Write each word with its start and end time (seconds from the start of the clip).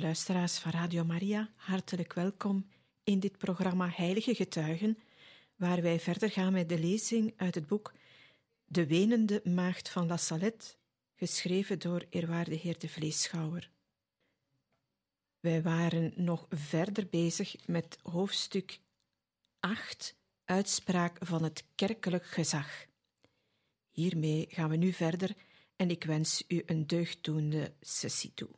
Luisteraars 0.00 0.58
van 0.58 0.70
Radio 0.70 1.04
Maria, 1.04 1.50
hartelijk 1.56 2.12
welkom 2.12 2.66
in 3.04 3.20
dit 3.20 3.38
programma 3.38 3.88
Heilige 3.88 4.34
Getuigen, 4.34 4.98
waar 5.56 5.82
wij 5.82 6.00
verder 6.00 6.30
gaan 6.30 6.52
met 6.52 6.68
de 6.68 6.78
lezing 6.78 7.32
uit 7.36 7.54
het 7.54 7.66
boek 7.66 7.92
De 8.64 8.86
Wenende 8.86 9.40
Maagd 9.44 9.88
van 9.88 10.06
La 10.06 10.16
Salette, 10.16 10.66
geschreven 11.14 11.78
door 11.78 12.06
eerwaarde 12.10 12.54
heer 12.54 12.78
de 12.78 12.88
Vleeschouwer. 12.88 13.70
Wij 15.40 15.62
waren 15.62 16.12
nog 16.16 16.46
verder 16.50 17.06
bezig 17.08 17.66
met 17.66 17.98
hoofdstuk 18.02 18.80
8, 19.60 20.16
uitspraak 20.44 21.18
van 21.20 21.42
het 21.42 21.64
kerkelijk 21.74 22.26
gezag. 22.26 22.86
Hiermee 23.90 24.46
gaan 24.48 24.70
we 24.70 24.76
nu 24.76 24.92
verder 24.92 25.34
en 25.76 25.90
ik 25.90 26.04
wens 26.04 26.44
u 26.48 26.62
een 26.66 26.86
deugddoende 26.86 27.74
sessie 27.80 28.34
toe. 28.34 28.50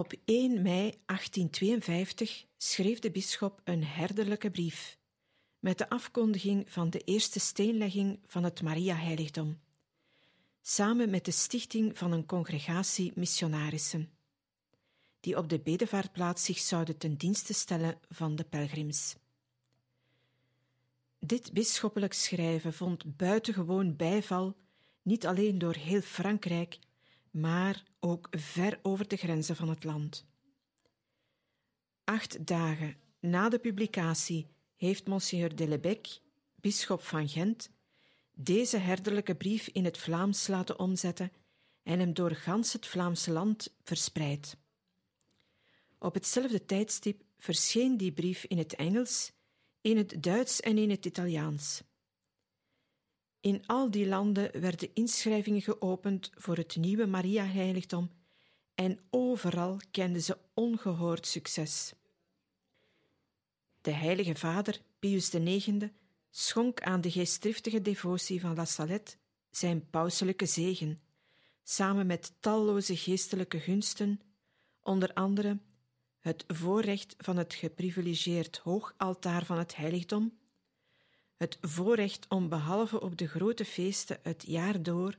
Op 0.00 0.12
1 0.24 0.62
mei 0.62 0.94
1852 1.06 2.46
schreef 2.56 2.98
de 2.98 3.10
bisschop 3.10 3.60
een 3.64 3.84
herderlijke 3.84 4.50
brief 4.50 4.98
met 5.58 5.78
de 5.78 5.88
afkondiging 5.88 6.70
van 6.70 6.90
de 6.90 6.98
eerste 6.98 7.40
steenlegging 7.40 8.18
van 8.26 8.44
het 8.44 8.62
Maria-heiligdom, 8.62 9.60
samen 10.62 11.10
met 11.10 11.24
de 11.24 11.30
stichting 11.30 11.98
van 11.98 12.12
een 12.12 12.26
congregatie 12.26 13.12
missionarissen, 13.14 14.10
die 15.20 15.36
op 15.36 15.48
de 15.48 15.58
bedevaartplaats 15.58 16.44
zich 16.44 16.58
zouden 16.58 16.98
ten 16.98 17.16
dienste 17.16 17.52
stellen 17.54 17.98
van 18.08 18.36
de 18.36 18.44
pelgrims. 18.44 19.16
Dit 21.18 21.52
bisschoppelijk 21.52 22.12
schrijven 22.12 22.72
vond 22.72 23.16
buitengewoon 23.16 23.96
bijval, 23.96 24.56
niet 25.02 25.26
alleen 25.26 25.58
door 25.58 25.74
heel 25.74 26.00
Frankrijk, 26.00 26.78
maar 27.30 27.84
ook 28.00 28.28
ver 28.30 28.78
over 28.82 29.08
de 29.08 29.16
grenzen 29.16 29.56
van 29.56 29.68
het 29.68 29.84
land. 29.84 30.26
Acht 32.04 32.46
dagen 32.46 32.96
na 33.20 33.48
de 33.48 33.58
publicatie 33.58 34.46
heeft 34.76 35.06
Monseigneur 35.06 35.56
Delebecq, 35.56 36.22
bisschop 36.54 37.02
van 37.02 37.28
Gent, 37.28 37.70
deze 38.34 38.76
herderlijke 38.76 39.34
brief 39.34 39.68
in 39.68 39.84
het 39.84 39.98
Vlaams 39.98 40.46
laten 40.46 40.78
omzetten 40.78 41.32
en 41.82 41.98
hem 41.98 42.14
door 42.14 42.30
gans 42.30 42.72
het 42.72 42.86
Vlaamse 42.86 43.30
land 43.30 43.74
verspreid. 43.82 44.56
Op 45.98 46.14
hetzelfde 46.14 46.64
tijdstip 46.64 47.22
verscheen 47.38 47.96
die 47.96 48.12
brief 48.12 48.44
in 48.44 48.58
het 48.58 48.74
Engels, 48.74 49.32
in 49.80 49.96
het 49.96 50.22
Duits 50.22 50.60
en 50.60 50.78
in 50.78 50.90
het 50.90 51.06
Italiaans. 51.06 51.82
In 53.40 53.66
al 53.66 53.90
die 53.90 54.06
landen 54.06 54.60
werden 54.60 54.94
inschrijvingen 54.94 55.62
geopend 55.62 56.30
voor 56.34 56.56
het 56.56 56.76
nieuwe 56.76 57.06
Maria-heiligdom 57.06 58.10
en 58.74 59.00
overal 59.10 59.80
kenden 59.90 60.22
ze 60.22 60.38
ongehoord 60.54 61.26
succes. 61.26 61.92
De 63.80 63.90
heilige 63.90 64.34
vader, 64.34 64.80
Pius 64.98 65.34
IX, 65.34 65.86
schonk 66.30 66.80
aan 66.80 67.00
de 67.00 67.10
geestdriftige 67.10 67.82
devotie 67.82 68.40
van 68.40 68.54
La 68.54 68.64
Salette 68.64 69.16
zijn 69.50 69.90
pauselijke 69.90 70.46
zegen, 70.46 71.00
samen 71.62 72.06
met 72.06 72.32
talloze 72.40 72.96
geestelijke 72.96 73.60
gunsten, 73.60 74.20
onder 74.82 75.12
andere 75.12 75.58
het 76.18 76.44
voorrecht 76.46 77.14
van 77.18 77.36
het 77.36 77.54
geprivilegeerd 77.54 78.58
hoogaltaar 78.58 79.44
van 79.44 79.58
het 79.58 79.76
heiligdom, 79.76 80.38
het 81.40 81.58
voorrecht 81.60 82.26
om 82.28 82.48
behalve 82.48 83.00
op 83.00 83.16
de 83.16 83.28
grote 83.28 83.64
feesten 83.64 84.18
het 84.22 84.44
jaar 84.46 84.82
door 84.82 85.18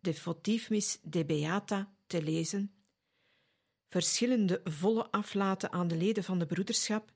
de 0.00 0.14
votiefmis 0.14 0.98
de 1.02 1.24
Beata 1.24 1.94
te 2.06 2.22
lezen, 2.22 2.74
verschillende 3.88 4.60
volle 4.64 5.10
aflaten 5.10 5.72
aan 5.72 5.88
de 5.88 5.96
leden 5.96 6.24
van 6.24 6.38
de 6.38 6.46
broederschap, 6.46 7.12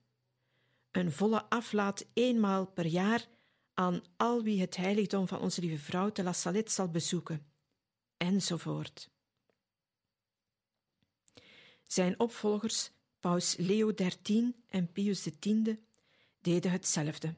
een 0.91 1.13
volle 1.13 1.45
aflaat 1.45 2.07
eenmaal 2.13 2.67
per 2.67 2.87
jaar 2.87 3.29
aan 3.75 4.03
al 4.17 4.43
wie 4.43 4.61
het 4.61 4.77
heiligdom 4.77 5.29
van 5.29 5.41
onze 5.41 5.61
lieve 5.61 5.85
vrouw 5.85 6.13
te 6.13 6.23
La 6.23 6.33
Salette 6.33 6.73
zal 6.73 6.89
bezoeken, 6.89 7.47
enzovoort. 8.17 9.11
Zijn 11.87 12.21
opvolgers, 12.21 12.91
paus 13.21 13.57
Leo 13.57 13.95
XIII 13.95 14.55
en 14.67 14.93
Pius 14.93 15.29
X, 15.39 15.49
deden 16.41 16.71
hetzelfde. 16.71 17.35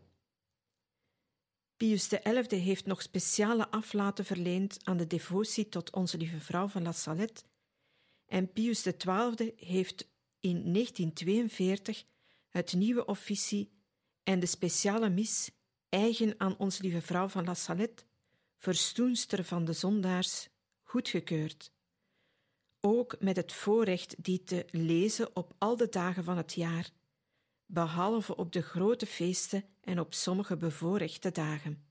Pius 1.83 2.09
XI 2.09 2.57
heeft 2.57 2.87
nog 2.87 3.03
speciale 3.03 3.71
aflaten 3.71 4.25
verleend 4.25 4.79
aan 4.83 4.97
de 4.97 5.07
devotie 5.07 5.69
tot 5.69 5.93
Onze 5.93 6.17
Lieve 6.17 6.41
Vrouw 6.41 6.69
van 6.69 6.83
La 6.83 6.93
Salette 6.93 7.43
en 8.27 8.53
Pius 8.53 8.83
XII 8.83 9.53
heeft 9.57 10.09
in 10.41 10.73
1942 10.73 12.05
het 12.49 12.73
nieuwe 12.73 13.05
officie 13.05 13.73
en 14.23 14.41
de 14.41 14.47
speciale 14.47 15.11
mis 15.11 15.51
eigen 15.89 16.35
aan 16.39 16.59
Onze 16.59 16.83
Lieve 16.83 17.01
Vrouw 17.01 17.29
van 17.29 17.45
La 17.45 17.55
Salette, 17.55 18.05
verstoenster 18.57 19.45
van 19.45 19.65
de 19.65 19.73
zondaars, 19.73 20.49
goedgekeurd. 20.83 21.73
Ook 22.81 23.17
met 23.21 23.37
het 23.37 23.53
voorrecht 23.53 24.25
die 24.25 24.45
te 24.45 24.67
lezen 24.71 25.37
op 25.37 25.55
al 25.59 25.77
de 25.77 25.89
dagen 25.89 26.25
van 26.25 26.37
het 26.37 26.53
jaar– 26.53 26.91
behalve 27.73 28.37
op 28.37 28.53
de 28.53 28.63
grote 28.63 29.07
feesten 29.07 29.65
en 29.81 30.01
op 30.01 30.15
sommige 30.15 30.57
bevoorrechte 30.57 31.31
dagen. 31.31 31.87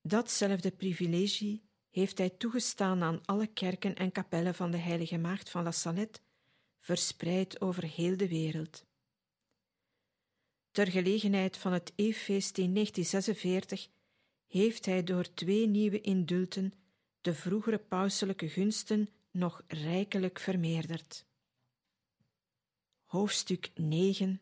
Datzelfde 0.00 0.70
privilegie 0.70 1.64
heeft 1.90 2.18
hij 2.18 2.30
toegestaan 2.30 3.02
aan 3.02 3.24
alle 3.24 3.46
kerken 3.46 3.94
en 3.94 4.12
kapellen 4.12 4.54
van 4.54 4.70
de 4.70 4.76
Heilige 4.76 5.18
Maagd 5.18 5.50
van 5.50 5.62
La 5.62 5.70
Salette, 5.70 6.20
verspreid 6.80 7.60
over 7.60 7.84
heel 7.84 8.16
de 8.16 8.28
wereld. 8.28 8.84
Ter 10.70 10.86
gelegenheid 10.86 11.56
van 11.56 11.72
het 11.72 11.92
Eeffeest 11.96 12.58
in 12.58 12.74
1946 12.74 13.88
heeft 14.46 14.86
hij 14.86 15.04
door 15.04 15.34
twee 15.34 15.66
nieuwe 15.66 16.00
indulten 16.00 16.72
de 17.20 17.34
vroegere 17.34 17.78
pauselijke 17.78 18.48
gunsten 18.48 19.08
nog 19.30 19.62
rijkelijk 19.66 20.38
vermeerderd. 20.38 21.26
Hoofdstuk 23.12 23.70
9 23.74 24.40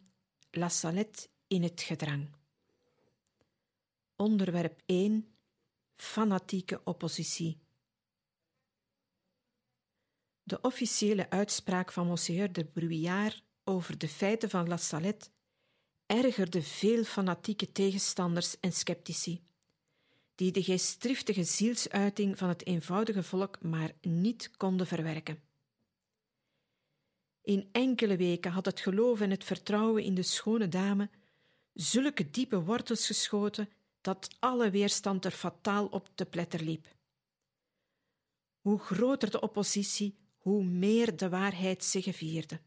La 0.50 0.68
Salette 0.68 1.28
in 1.46 1.62
het 1.62 1.80
gedrang. 1.80 2.28
Onderwerp 4.16 4.82
1 4.86 5.28
Fanatieke 5.96 6.80
oppositie. 6.84 7.58
De 10.42 10.60
officiële 10.60 11.30
uitspraak 11.30 11.92
van 11.92 12.06
Monseigneur 12.06 12.52
de 12.52 12.64
Bruyère 12.64 13.40
over 13.64 13.98
de 13.98 14.08
feiten 14.08 14.50
van 14.50 14.68
La 14.68 14.76
Salette 14.76 15.28
ergerde 16.06 16.62
veel 16.62 17.04
fanatieke 17.04 17.72
tegenstanders 17.72 18.60
en 18.60 18.72
sceptici, 18.72 19.42
die 20.34 20.52
de 20.52 20.62
geestdriftige 20.62 21.44
zielsuiting 21.44 22.38
van 22.38 22.48
het 22.48 22.66
eenvoudige 22.66 23.22
volk 23.22 23.62
maar 23.62 23.92
niet 24.00 24.50
konden 24.56 24.86
verwerken. 24.86 25.49
In 27.50 27.68
enkele 27.72 28.16
weken 28.16 28.50
had 28.50 28.64
het 28.64 28.80
geloof 28.80 29.20
en 29.20 29.30
het 29.30 29.44
vertrouwen 29.44 30.02
in 30.02 30.14
de 30.14 30.22
schone 30.22 30.68
dame 30.68 31.08
zulke 31.72 32.30
diepe 32.30 32.62
wortels 32.62 33.06
geschoten 33.06 33.68
dat 34.00 34.36
alle 34.38 34.70
weerstand 34.70 35.24
er 35.24 35.30
fataal 35.30 35.86
op 35.86 36.08
te 36.14 36.24
pletter 36.24 36.62
liep. 36.62 36.86
Hoe 38.60 38.78
groter 38.78 39.30
de 39.30 39.40
oppositie, 39.40 40.16
hoe 40.36 40.64
meer 40.64 41.16
de 41.16 41.28
waarheid 41.28 41.84
zegevierde. 41.84 42.60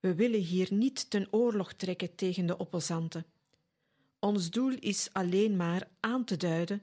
We 0.00 0.14
willen 0.14 0.40
hier 0.40 0.72
niet 0.72 1.10
ten 1.10 1.28
oorlog 1.30 1.72
trekken 1.72 2.14
tegen 2.14 2.46
de 2.46 2.56
opposanten. 2.56 3.26
Ons 4.18 4.50
doel 4.50 4.74
is 4.80 5.08
alleen 5.12 5.56
maar 5.56 5.88
aan 6.00 6.24
te 6.24 6.36
duiden 6.36 6.82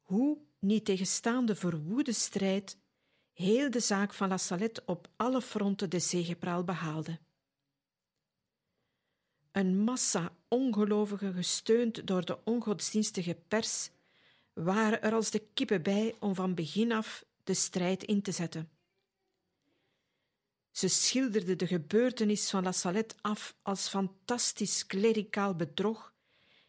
hoe, 0.00 0.38
niet 0.58 0.84
tegenstaande 0.84 1.54
verwoede 1.54 2.12
strijd, 2.12 2.76
heel 3.36 3.70
de 3.70 3.80
zaak 3.80 4.12
van 4.12 4.28
La 4.28 4.36
Salette 4.36 4.82
op 4.86 5.08
alle 5.16 5.42
fronten 5.42 5.90
de 5.90 5.98
zegepraal 5.98 6.64
behaalde. 6.64 7.18
een 9.52 9.78
massa 9.84 10.36
ongelovigen, 10.48 11.32
gesteund 11.32 12.06
door 12.06 12.24
de 12.24 12.44
ongodsdienstige 12.44 13.36
pers, 13.48 13.90
waren 14.52 15.02
er 15.02 15.12
als 15.12 15.30
de 15.30 15.46
kippen 15.54 15.82
bij 15.82 16.14
om 16.18 16.34
van 16.34 16.54
begin 16.54 16.92
af 16.92 17.24
de 17.44 17.54
strijd 17.54 18.02
in 18.02 18.22
te 18.22 18.32
zetten. 18.32 18.70
Ze 20.70 20.88
schilderde 20.88 21.56
de 21.56 21.66
gebeurtenis 21.66 22.50
van 22.50 22.62
La 22.62 22.72
Salette 22.72 23.14
af 23.20 23.56
als 23.62 23.88
fantastisch 23.88 24.86
klericaal 24.86 25.54
bedrog 25.54 26.12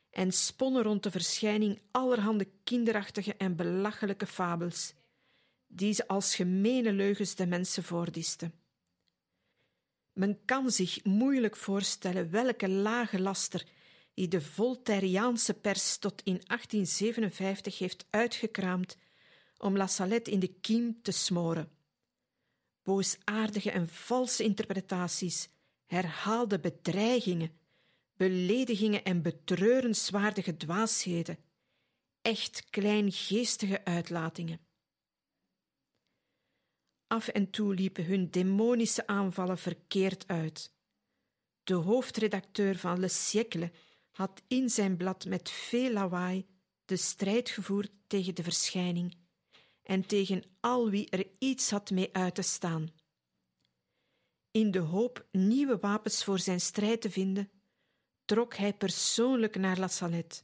en 0.09 0.31
sponnen 0.31 0.83
rond 0.83 1.03
de 1.03 1.11
verschijning 1.11 1.81
allerhande 1.91 2.47
kinderachtige 2.63 3.35
en 3.35 3.55
belachelijke 3.55 4.27
fabels, 4.27 4.93
die 5.67 5.93
ze 5.93 6.07
als 6.07 6.35
gemene 6.35 6.93
leugens 6.93 7.35
de 7.35 7.47
mensen 7.47 7.83
voordisten. 7.83 8.53
Men 10.13 10.45
kan 10.45 10.71
zich 10.71 11.03
moeilijk 11.03 11.55
voorstellen 11.55 12.31
welke 12.31 12.69
lage 12.69 13.19
laster 13.19 13.65
die 14.13 14.27
de 14.27 14.41
Voltairiaanse 14.41 15.53
pers 15.53 15.97
tot 15.97 16.21
in 16.21 16.41
1857 16.45 17.77
heeft 17.77 18.05
uitgekraamd 18.09 18.97
om 19.57 19.77
La 19.77 19.87
Salette 19.87 20.31
in 20.31 20.39
de 20.39 20.53
kiem 20.53 21.01
te 21.01 21.11
smoren. 21.11 21.71
Boosaardige 22.83 23.71
en 23.71 23.87
valse 23.87 24.43
interpretaties, 24.43 25.49
herhaalde 25.85 26.59
bedreigingen, 26.59 27.51
beledigingen 28.15 29.03
en 29.03 29.21
betreurenswaardige 29.21 30.57
dwaasheden, 30.57 31.37
echt 32.21 32.69
kleingeestige 32.69 33.85
uitlatingen. 33.85 34.66
Af 37.07 37.27
en 37.27 37.49
toe 37.49 37.73
liepen 37.73 38.05
hun 38.05 38.29
demonische 38.29 39.07
aanvallen 39.07 39.57
verkeerd 39.57 40.27
uit. 40.27 40.73
De 41.63 41.73
hoofdredacteur 41.73 42.77
van 42.77 42.99
Le 42.99 43.07
Siècle 43.07 43.71
had 44.11 44.41
in 44.47 44.69
zijn 44.69 44.97
blad 44.97 45.25
met 45.25 45.49
veel 45.49 45.91
lawaai 45.91 46.45
de 46.85 46.97
strijd 46.97 47.49
gevoerd 47.49 47.91
tegen 48.07 48.35
de 48.35 48.43
verschijning 48.43 49.17
en 49.83 50.05
tegen 50.05 50.43
al 50.59 50.89
wie 50.89 51.09
er 51.09 51.27
iets 51.39 51.69
had 51.69 51.89
mee 51.91 52.13
uit 52.13 52.35
te 52.35 52.41
staan. 52.41 52.89
In 54.51 54.71
de 54.71 54.79
hoop 54.79 55.27
nieuwe 55.31 55.77
wapens 55.77 56.23
voor 56.23 56.39
zijn 56.39 56.61
strijd 56.61 57.01
te 57.01 57.11
vinden, 57.11 57.51
trok 58.25 58.55
hij 58.55 58.73
persoonlijk 58.73 59.55
naar 59.55 59.77
La 59.77 59.87
Salette. 59.87 60.43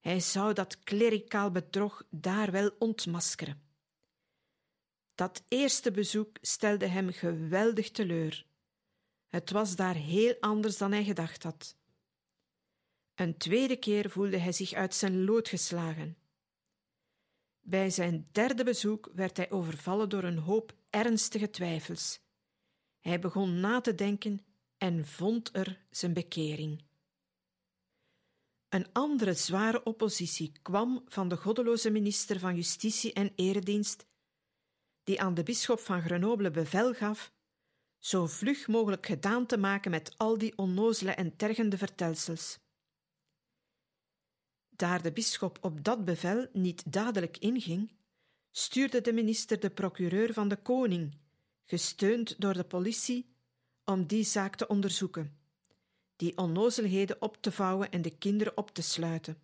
Hij 0.00 0.20
zou 0.20 0.52
dat 0.52 0.78
klericaal 0.78 1.50
bedrog 1.50 2.02
daar 2.10 2.50
wel 2.50 2.70
ontmaskeren. 2.78 3.63
Dat 5.14 5.42
eerste 5.48 5.90
bezoek 5.90 6.36
stelde 6.40 6.86
hem 6.86 7.12
geweldig 7.12 7.90
teleur. 7.90 8.46
Het 9.28 9.50
was 9.50 9.76
daar 9.76 9.94
heel 9.94 10.36
anders 10.40 10.78
dan 10.78 10.92
hij 10.92 11.04
gedacht 11.04 11.42
had. 11.42 11.76
Een 13.14 13.36
tweede 13.36 13.76
keer 13.76 14.10
voelde 14.10 14.38
hij 14.38 14.52
zich 14.52 14.72
uit 14.72 14.94
zijn 14.94 15.24
lood 15.24 15.48
geslagen. 15.48 16.16
Bij 17.60 17.90
zijn 17.90 18.28
derde 18.32 18.64
bezoek 18.64 19.10
werd 19.14 19.36
hij 19.36 19.50
overvallen 19.50 20.08
door 20.08 20.24
een 20.24 20.38
hoop 20.38 20.74
ernstige 20.90 21.50
twijfels. 21.50 22.20
Hij 23.00 23.18
begon 23.18 23.60
na 23.60 23.80
te 23.80 23.94
denken 23.94 24.44
en 24.78 25.06
vond 25.06 25.50
er 25.52 25.84
zijn 25.90 26.12
bekering. 26.12 26.82
Een 28.68 28.92
andere 28.92 29.34
zware 29.34 29.82
oppositie 29.82 30.52
kwam 30.62 31.02
van 31.06 31.28
de 31.28 31.36
goddeloze 31.36 31.90
minister 31.90 32.38
van 32.38 32.54
Justitie 32.54 33.12
en 33.12 33.32
Eredienst, 33.34 34.06
die 35.04 35.20
aan 35.20 35.34
de 35.34 35.42
bisschop 35.42 35.80
van 35.80 36.02
Grenoble 36.02 36.50
bevel 36.50 36.94
gaf 36.94 37.32
zo 38.04 38.26
vlug 38.26 38.66
mogelijk 38.66 39.06
gedaan 39.06 39.46
te 39.46 39.56
maken 39.56 39.90
met 39.90 40.18
al 40.18 40.38
die 40.38 40.58
onnozele 40.58 41.10
en 41.10 41.36
tergende 41.36 41.78
vertelsels. 41.78 42.58
Daar 44.68 45.02
de 45.02 45.12
bisschop 45.12 45.58
op 45.60 45.84
dat 45.84 46.04
bevel 46.04 46.48
niet 46.52 46.92
dadelijk 46.92 47.38
inging, 47.38 47.92
stuurde 48.50 49.00
de 49.00 49.12
minister 49.12 49.60
de 49.60 49.70
procureur 49.70 50.32
van 50.32 50.48
de 50.48 50.56
koning, 50.56 51.16
gesteund 51.64 52.40
door 52.40 52.54
de 52.54 52.64
politie, 52.64 53.34
om 53.84 54.06
die 54.06 54.24
zaak 54.24 54.56
te 54.56 54.66
onderzoeken, 54.66 55.38
die 56.16 56.36
onnozelheden 56.36 57.22
op 57.22 57.36
te 57.40 57.52
vouwen 57.52 57.90
en 57.90 58.02
de 58.02 58.18
kinderen 58.18 58.56
op 58.56 58.70
te 58.70 58.82
sluiten. 58.82 59.42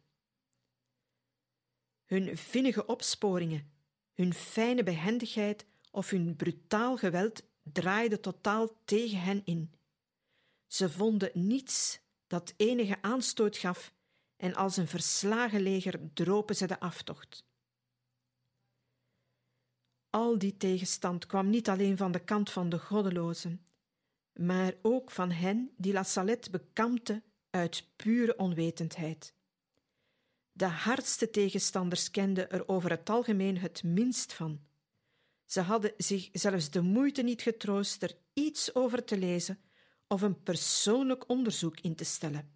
Hun 2.05 2.37
vinnige 2.37 2.87
opsporingen, 2.87 3.73
hun 4.21 4.35
fijne 4.35 4.83
behendigheid 4.83 5.67
of 5.91 6.11
hun 6.11 6.37
brutaal 6.37 6.97
geweld 6.97 7.43
draaide 7.63 8.21
totaal 8.21 8.69
tegen 8.85 9.21
hen 9.21 9.43
in. 9.45 9.73
Ze 10.67 10.91
vonden 10.91 11.31
niets 11.35 12.01
dat 12.27 12.55
enige 12.57 13.03
aanstoot 13.03 13.57
gaf 13.57 13.95
en 14.37 14.55
als 14.55 14.77
een 14.77 14.89
verslagen 14.89 15.61
leger 15.61 16.01
dropen 16.15 16.57
ze 16.57 16.67
de 16.67 16.81
aftocht. 16.81 17.45
Al 20.11 20.39
die 20.39 20.57
tegenstand 20.57 21.27
kwam 21.27 21.51
niet 21.51 21.69
alleen 21.69 21.97
van 21.97 22.13
de 22.13 22.25
kant 22.25 22.51
van 22.51 22.69
de 22.69 22.79
goddelozen, 22.79 23.65
maar 24.33 24.75
ook 24.83 25.11
van 25.11 25.31
hen 25.31 25.71
die 25.77 25.93
La 25.93 26.03
Salette 26.03 26.51
bekampten 26.51 27.25
uit 27.51 27.87
pure 27.97 28.37
onwetendheid. 28.37 29.35
De 30.61 30.67
hardste 30.67 31.31
tegenstanders 31.31 32.11
kenden 32.11 32.51
er 32.51 32.69
over 32.69 32.91
het 32.91 33.11
algemeen 33.11 33.59
het 33.59 33.83
minst 33.83 34.33
van. 34.33 34.61
Ze 35.45 35.61
hadden 35.61 35.93
zich 35.97 36.29
zelfs 36.33 36.71
de 36.71 36.81
moeite 36.81 37.23
niet 37.23 37.43
getroost 37.43 38.03
er 38.03 38.17
iets 38.33 38.75
over 38.75 39.05
te 39.05 39.19
lezen 39.19 39.61
of 40.09 40.23
een 40.23 40.43
persoonlijk 40.43 41.29
onderzoek 41.29 41.81
in 41.81 41.95
te 41.95 42.05
stellen. 42.05 42.53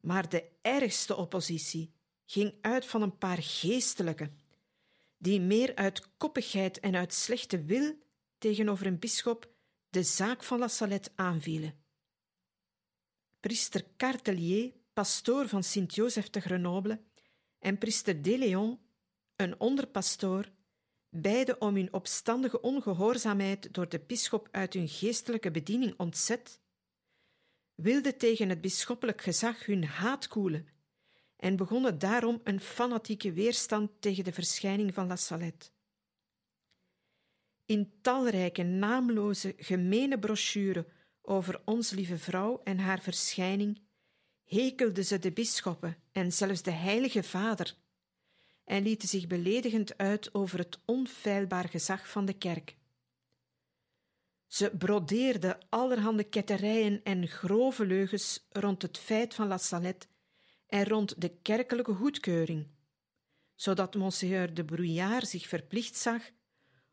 Maar 0.00 0.28
de 0.28 0.48
ergste 0.62 1.16
oppositie 1.16 1.92
ging 2.24 2.54
uit 2.60 2.86
van 2.86 3.02
een 3.02 3.18
paar 3.18 3.42
geestelijken, 3.42 4.38
die 5.18 5.40
meer 5.40 5.74
uit 5.74 6.16
koppigheid 6.16 6.80
en 6.80 6.94
uit 6.94 7.14
slechte 7.14 7.64
wil 7.64 7.98
tegenover 8.38 8.86
een 8.86 8.98
bisschop 8.98 9.52
de 9.90 10.02
zaak 10.02 10.42
van 10.42 10.58
La 10.58 10.68
Salette 10.68 11.10
aanvielen. 11.14 11.84
Priester 13.40 13.84
Cartelier, 13.96 14.80
pastoor 14.92 15.48
van 15.48 15.62
Sint-Joseph 15.62 16.28
te 16.28 16.40
Grenoble, 16.40 17.00
en 17.58 17.78
priester 17.78 18.22
De 18.22 18.38
Leon, 18.38 18.80
een 19.36 19.60
onderpastoor, 19.60 20.52
beide 21.08 21.58
om 21.58 21.74
hun 21.74 21.92
opstandige 21.92 22.60
ongehoorzaamheid 22.60 23.74
door 23.74 23.88
de 23.88 24.00
bisschop 24.00 24.48
uit 24.50 24.72
hun 24.72 24.88
geestelijke 24.88 25.50
bediening 25.50 25.94
ontzet, 25.96 26.60
wilden 27.74 28.18
tegen 28.18 28.48
het 28.48 28.60
bisschoppelijk 28.60 29.20
gezag 29.20 29.66
hun 29.66 29.84
haat 29.84 30.28
koelen 30.28 30.68
en 31.36 31.56
begonnen 31.56 31.98
daarom 31.98 32.40
een 32.44 32.60
fanatieke 32.60 33.32
weerstand 33.32 33.90
tegen 34.00 34.24
de 34.24 34.32
verschijning 34.32 34.94
van 34.94 35.06
La 35.06 35.16
Salette. 35.16 35.70
In 37.64 37.92
talrijke, 38.00 38.62
naamloze, 38.62 39.54
gemene 39.56 40.18
brochures 40.18 40.84
over 41.22 41.62
Ons 41.64 41.90
Lieve 41.90 42.18
Vrouw 42.18 42.60
en 42.64 42.78
haar 42.78 43.00
verschijning 43.00 43.80
hekelden 44.52 45.04
ze 45.04 45.18
de 45.18 45.32
bisschoppen 45.32 45.96
en 46.12 46.32
zelfs 46.32 46.62
de 46.62 46.70
Heilige 46.70 47.22
Vader 47.22 47.74
en 48.64 48.82
lieten 48.82 49.08
zich 49.08 49.26
beledigend 49.26 49.98
uit 49.98 50.34
over 50.34 50.58
het 50.58 50.78
onfeilbaar 50.84 51.68
gezag 51.68 52.08
van 52.08 52.24
de 52.24 52.32
kerk. 52.32 52.76
Ze 54.46 54.70
brodeerde 54.78 55.60
allerhande 55.68 56.24
ketterijen 56.24 57.00
en 57.04 57.28
grove 57.28 57.86
leugens 57.86 58.46
rond 58.50 58.82
het 58.82 58.98
feit 58.98 59.34
van 59.34 59.48
La 59.48 59.58
Salette 59.58 60.06
en 60.66 60.84
rond 60.84 61.20
de 61.20 61.28
kerkelijke 61.42 61.94
goedkeuring, 61.94 62.66
zodat 63.54 63.94
Monseigneur 63.94 64.54
de 64.54 64.64
Brouillard 64.64 65.28
zich 65.28 65.48
verplicht 65.48 65.96
zag 65.96 66.30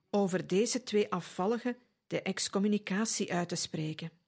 over 0.10 0.48
deze 0.48 0.84
twee 0.84 1.12
afvalligen 1.12 1.78
de 2.08 2.22
excommunicatie 2.22 3.34
uit 3.34 3.50
te 3.50 3.56
spreken. 3.56 4.19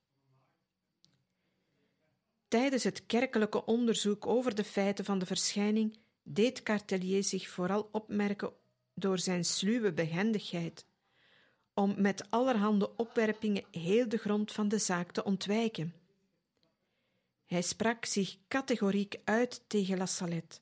Tijdens 2.52 2.84
het 2.84 3.06
kerkelijke 3.06 3.66
onderzoek 3.66 4.28
over 4.28 4.56
de 4.56 4.64
feiten 4.64 5.06
van 5.06 5.20
de 5.20 5.26
verschijning 5.26 5.98
deed 6.24 6.64
Cartelier 6.64 7.24
zich 7.24 7.50
vooral 7.50 7.90
opmerken 7.92 8.54
door 8.94 9.20
zijn 9.20 9.46
sluwe 9.46 9.94
behendigheid 9.94 10.86
om 11.74 12.02
met 12.02 12.30
allerhande 12.30 12.96
opwerpingen 12.96 13.64
heel 13.72 14.10
de 14.10 14.18
grond 14.18 14.52
van 14.52 14.68
de 14.68 14.78
zaak 14.78 15.12
te 15.12 15.24
ontwijken. 15.24 15.94
Hij 17.46 17.62
sprak 17.62 18.06
zich 18.06 18.38
categoriek 18.48 19.20
uit 19.24 19.64
tegen 19.68 19.98
La 19.98 20.06
Salette. 20.06 20.60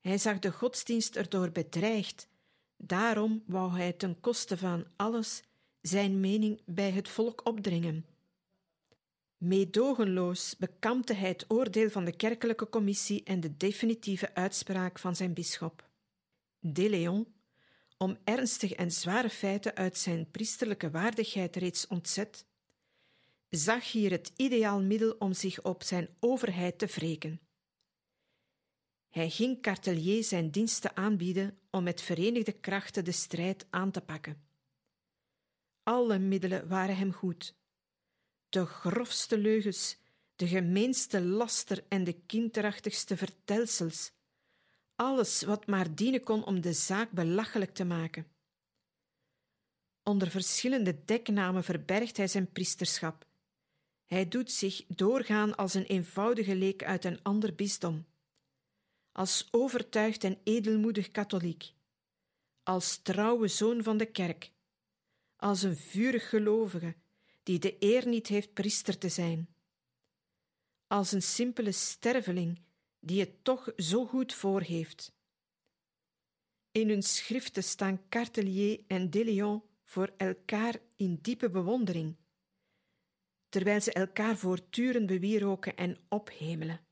Hij 0.00 0.18
zag 0.18 0.38
de 0.38 0.52
godsdienst 0.52 1.16
erdoor 1.16 1.50
bedreigd, 1.50 2.28
daarom 2.76 3.42
wou 3.46 3.76
hij 3.76 3.92
ten 3.92 4.20
koste 4.20 4.56
van 4.56 4.86
alles 4.96 5.42
zijn 5.80 6.20
mening 6.20 6.60
bij 6.64 6.90
het 6.90 7.08
volk 7.08 7.46
opdringen. 7.46 8.06
Meedogenloos 9.38 10.56
bekampte 10.56 11.14
hij 11.14 11.28
het 11.28 11.44
oordeel 11.48 11.90
van 11.90 12.04
de 12.04 12.16
kerkelijke 12.16 12.68
commissie 12.68 13.22
en 13.24 13.40
de 13.40 13.56
definitieve 13.56 14.34
uitspraak 14.34 14.98
van 14.98 15.16
zijn 15.16 15.34
bisschop. 15.34 15.88
De 16.58 16.90
Leon 16.90 17.26
om 17.96 18.18
ernstige 18.24 18.76
en 18.76 18.90
zware 18.90 19.30
feiten 19.30 19.74
uit 19.74 19.98
zijn 19.98 20.30
priesterlijke 20.30 20.90
waardigheid 20.90 21.56
reeds 21.56 21.86
ontzet, 21.86 22.46
zag 23.48 23.92
hier 23.92 24.10
het 24.10 24.32
ideaal 24.36 24.82
middel 24.82 25.12
om 25.18 25.32
zich 25.32 25.62
op 25.62 25.82
zijn 25.82 26.08
overheid 26.20 26.78
te 26.78 26.86
wreken. 26.86 27.40
Hij 29.08 29.30
ging 29.30 29.62
Cartelier 29.62 30.24
zijn 30.24 30.50
diensten 30.50 30.96
aanbieden 30.96 31.58
om 31.70 31.82
met 31.82 32.00
verenigde 32.00 32.52
krachten 32.52 33.04
de 33.04 33.12
strijd 33.12 33.66
aan 33.70 33.90
te 33.90 34.00
pakken. 34.00 34.42
Alle 35.82 36.18
middelen 36.18 36.68
waren 36.68 36.96
hem 36.96 37.12
goed. 37.12 37.56
De 38.48 38.66
grofste 38.66 39.38
leugens, 39.38 39.96
de 40.36 40.48
gemeenste 40.48 41.20
laster 41.20 41.84
en 41.88 42.04
de 42.04 42.12
kinderachtigste 42.26 43.16
vertelsels. 43.16 44.12
Alles 44.94 45.42
wat 45.42 45.66
maar 45.66 45.94
dienen 45.94 46.22
kon 46.22 46.44
om 46.44 46.60
de 46.60 46.72
zaak 46.72 47.10
belachelijk 47.10 47.74
te 47.74 47.84
maken. 47.84 48.26
Onder 50.02 50.30
verschillende 50.30 51.04
deknamen 51.04 51.64
verbergt 51.64 52.16
hij 52.16 52.28
zijn 52.28 52.52
priesterschap. 52.52 53.26
Hij 54.06 54.28
doet 54.28 54.52
zich 54.52 54.84
doorgaan 54.86 55.56
als 55.56 55.74
een 55.74 55.84
eenvoudige 55.84 56.54
leek 56.54 56.84
uit 56.84 57.04
een 57.04 57.22
ander 57.22 57.54
bisdom, 57.54 58.06
als 59.12 59.48
overtuigd 59.50 60.24
en 60.24 60.40
edelmoedig 60.44 61.10
katholiek, 61.10 61.72
als 62.62 62.96
trouwe 63.02 63.48
zoon 63.48 63.82
van 63.82 63.96
de 63.96 64.06
kerk, 64.06 64.52
als 65.36 65.62
een 65.62 65.76
vurig 65.76 66.28
gelovige 66.28 66.94
die 67.48 67.58
de 67.58 67.76
eer 67.78 68.08
niet 68.08 68.26
heeft 68.26 68.52
priester 68.52 68.98
te 68.98 69.08
zijn, 69.08 69.48
als 70.86 71.12
een 71.12 71.22
simpele 71.22 71.72
sterveling 71.72 72.60
die 73.00 73.20
het 73.20 73.44
toch 73.44 73.72
zo 73.76 74.06
goed 74.06 74.34
voor 74.34 74.60
heeft. 74.60 75.12
In 76.70 76.88
hun 76.88 77.02
schriften 77.02 77.64
staan 77.64 78.08
Cartelier 78.08 78.84
en 78.86 79.10
Deleon 79.10 79.62
voor 79.84 80.14
elkaar 80.16 80.80
in 80.96 81.18
diepe 81.22 81.50
bewondering, 81.50 82.16
terwijl 83.48 83.80
ze 83.80 83.92
elkaar 83.92 84.36
voortdurend 84.36 85.06
bewieroken 85.06 85.76
en 85.76 85.98
ophemelen. 86.08 86.86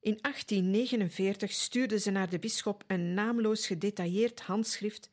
In 0.00 0.18
1849 0.20 1.52
stuurde 1.52 1.98
ze 1.98 2.10
naar 2.10 2.30
de 2.30 2.38
bisschop 2.38 2.84
een 2.86 3.14
naamloos 3.14 3.66
gedetailleerd 3.66 4.40
handschrift 4.40 5.11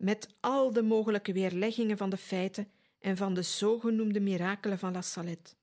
met 0.00 0.28
al 0.40 0.72
de 0.72 0.82
mogelijke 0.82 1.32
weerleggingen 1.32 1.96
van 1.96 2.10
de 2.10 2.16
feiten 2.16 2.72
en 2.98 3.16
van 3.16 3.34
de 3.34 3.42
zogenoemde 3.42 4.20
mirakelen 4.20 4.78
van 4.78 4.92
La 4.92 5.02
Salette. 5.02 5.54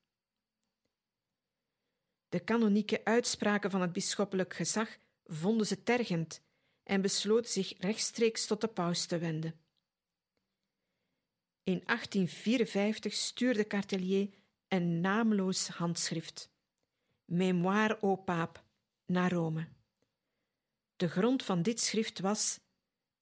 De 2.29 2.39
kanonieke 2.39 3.05
uitspraken 3.05 3.71
van 3.71 3.81
het 3.81 3.93
bisschoppelijk 3.93 4.53
gezag 4.53 4.97
vonden 5.25 5.67
ze 5.67 5.83
tergend 5.83 6.41
en 6.83 7.01
besloot 7.01 7.47
zich 7.47 7.73
rechtstreeks 7.77 8.45
tot 8.47 8.61
de 8.61 8.67
paus 8.67 9.05
te 9.05 9.17
wenden. 9.17 9.59
In 11.63 11.81
1854 11.85 13.13
stuurde 13.13 13.67
Cartelier 13.67 14.29
een 14.67 15.01
naamloos 15.01 15.67
handschrift, 15.67 16.51
Mémoire 17.25 17.99
au 17.99 18.15
Pape, 18.15 18.59
naar 19.05 19.31
Rome. 19.31 19.67
De 20.95 21.07
grond 21.07 21.43
van 21.43 21.61
dit 21.61 21.79
schrift 21.79 22.19
was 22.19 22.59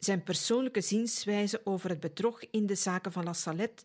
zijn 0.06 0.24
persoonlijke 0.24 0.82
zienswijze 0.82 1.66
over 1.66 1.90
het 1.90 2.00
bedrog 2.00 2.44
in 2.44 2.66
de 2.66 2.76
zaken 2.76 3.12
van 3.12 3.24
La 3.24 3.34
Salette 3.34 3.84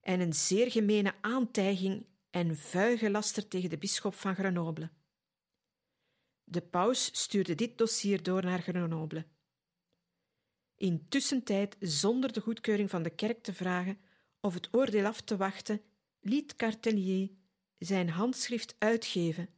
en 0.00 0.20
een 0.20 0.32
zeer 0.32 0.70
gemene 0.70 1.14
aantijging 1.20 2.06
en 2.30 2.56
vuige 2.56 3.10
laster 3.10 3.48
tegen 3.48 3.70
de 3.70 3.78
bisschop 3.78 4.14
van 4.14 4.34
Grenoble. 4.34 4.90
De 6.44 6.60
paus 6.62 7.04
stuurde 7.20 7.54
dit 7.54 7.78
dossier 7.78 8.22
door 8.22 8.44
naar 8.44 8.62
Grenoble. 8.62 9.26
Intussen 10.74 11.42
tijd, 11.42 11.76
zonder 11.80 12.32
de 12.32 12.40
goedkeuring 12.40 12.90
van 12.90 13.02
de 13.02 13.10
kerk 13.10 13.42
te 13.42 13.52
vragen 13.52 13.98
of 14.40 14.54
het 14.54 14.68
oordeel 14.74 15.06
af 15.06 15.20
te 15.20 15.36
wachten, 15.36 15.82
liet 16.20 16.56
Cartelier 16.56 17.30
zijn 17.78 18.08
handschrift 18.08 18.76
uitgeven 18.78 19.48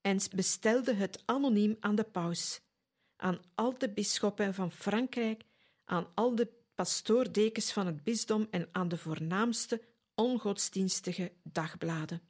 en 0.00 0.20
bestelde 0.34 0.94
het 0.94 1.22
anoniem 1.24 1.76
aan 1.80 1.94
de 1.94 2.04
paus, 2.04 2.60
aan 3.20 3.40
al 3.54 3.78
de 3.78 3.90
bisschoppen 3.90 4.54
van 4.54 4.72
Frankrijk, 4.72 5.44
aan 5.84 6.06
al 6.14 6.34
de 6.34 6.48
pastoordekens 6.74 7.72
van 7.72 7.86
het 7.86 8.02
bisdom 8.02 8.46
en 8.50 8.68
aan 8.72 8.88
de 8.88 8.96
voornaamste 8.96 9.82
ongodsdienstige 10.14 11.32
dagbladen. 11.42 12.22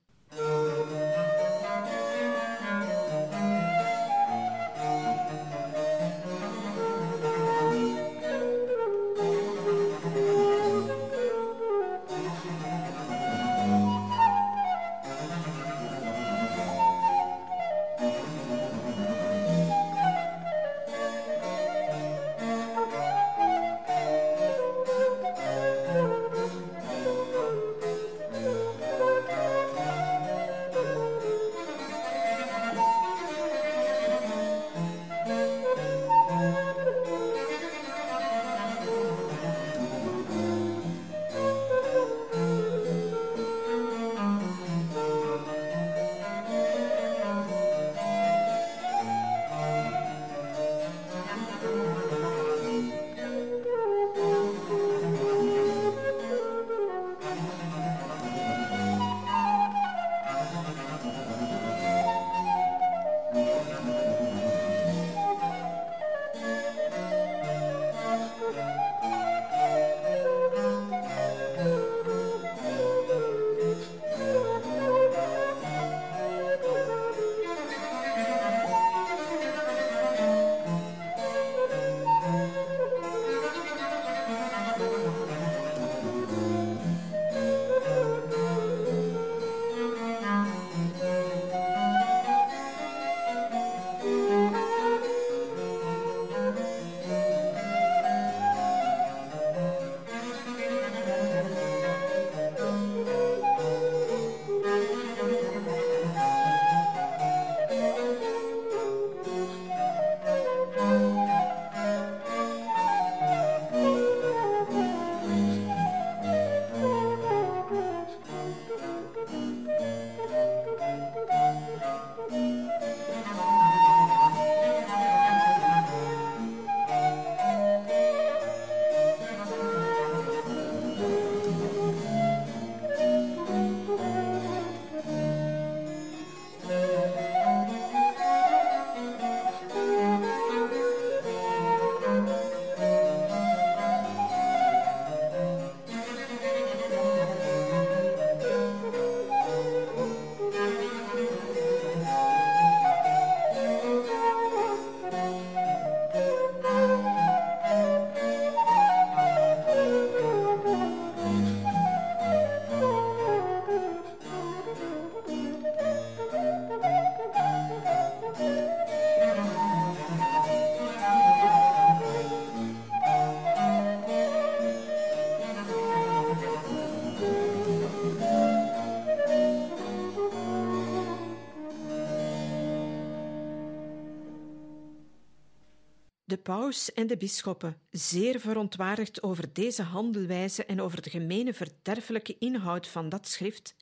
En 186.71 187.07
de 187.07 187.17
bisschoppen, 187.17 187.81
zeer 187.91 188.41
verontwaardigd 188.41 189.23
over 189.23 189.53
deze 189.53 189.83
handelwijze 189.83 190.65
en 190.65 190.81
over 190.81 191.03
de 191.03 191.11
gemene 191.11 191.55
verderfelijke 191.55 192.39
inhoud 192.39 192.89
van 192.89 193.09
dat 193.09 193.29
schrift, 193.29 193.77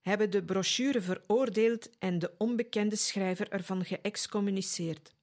hebben 0.00 0.30
de 0.30 0.44
brochure 0.44 1.00
veroordeeld 1.00 1.98
en 1.98 2.18
de 2.18 2.34
onbekende 2.38 2.96
schrijver 2.96 3.48
ervan 3.48 3.84
geëxcommuniceerd. 3.84 5.14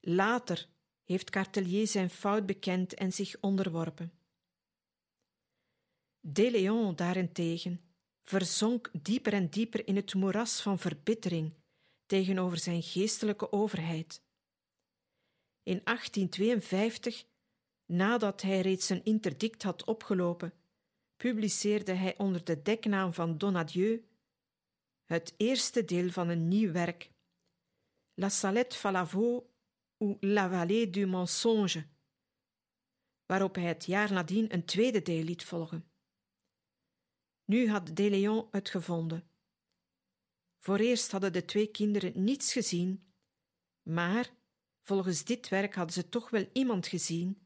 Later 0.00 0.68
heeft 1.04 1.30
Cartelier 1.30 1.86
zijn 1.86 2.10
fout 2.10 2.46
bekend 2.46 2.94
en 2.94 3.12
zich 3.12 3.36
onderworpen. 3.40 4.12
De 6.20 6.50
Leon 6.50 6.96
daarentegen 6.96 7.80
verzonk 8.22 8.90
dieper 9.02 9.32
en 9.32 9.48
dieper 9.48 9.86
in 9.86 9.96
het 9.96 10.14
moeras 10.14 10.60
van 10.60 10.78
verbittering 10.78 11.54
tegenover 12.06 12.58
zijn 12.58 12.82
geestelijke 12.82 13.52
overheid. 13.52 14.23
In 15.64 15.80
1852, 15.84 17.26
nadat 17.86 18.42
hij 18.42 18.60
reeds 18.60 18.88
een 18.88 19.04
interdict 19.04 19.62
had 19.62 19.84
opgelopen, 19.84 20.54
publiceerde 21.16 21.92
hij 21.92 22.18
onder 22.18 22.44
de 22.44 22.62
deknaam 22.62 23.12
van 23.12 23.38
Donadieu 23.38 24.04
het 25.04 25.34
eerste 25.36 25.84
deel 25.84 26.10
van 26.10 26.28
een 26.28 26.48
nieuw 26.48 26.72
werk, 26.72 27.10
La 28.14 28.28
Salette 28.28 28.76
Falavaux 28.76 29.46
ou 29.96 30.16
La 30.20 30.48
Vallée 30.48 30.90
du 30.90 31.06
Mensonge, 31.06 31.86
waarop 33.26 33.54
hij 33.54 33.64
het 33.64 33.84
jaar 33.84 34.12
nadien 34.12 34.52
een 34.52 34.64
tweede 34.64 35.02
deel 35.02 35.22
liet 35.22 35.44
volgen. 35.44 35.88
Nu 37.44 37.70
had 37.70 37.96
De 37.96 38.10
Leon 38.10 38.48
het 38.50 38.68
gevonden. 38.68 39.28
Voor 40.58 40.78
eerst 40.78 41.10
hadden 41.10 41.32
de 41.32 41.44
twee 41.44 41.66
kinderen 41.66 42.24
niets 42.24 42.52
gezien, 42.52 43.12
maar 43.82 44.30
volgens 44.84 45.24
dit 45.24 45.48
werk 45.48 45.74
hadden 45.74 45.94
ze 45.94 46.08
toch 46.08 46.30
wel 46.30 46.48
iemand 46.52 46.86
gezien, 46.86 47.38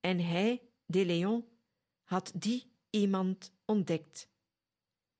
en 0.00 0.18
hij, 0.20 0.62
De 0.86 1.04
Leon, 1.04 1.48
had 2.02 2.32
die 2.34 2.72
iemand 2.90 3.52
ontdekt, 3.64 4.28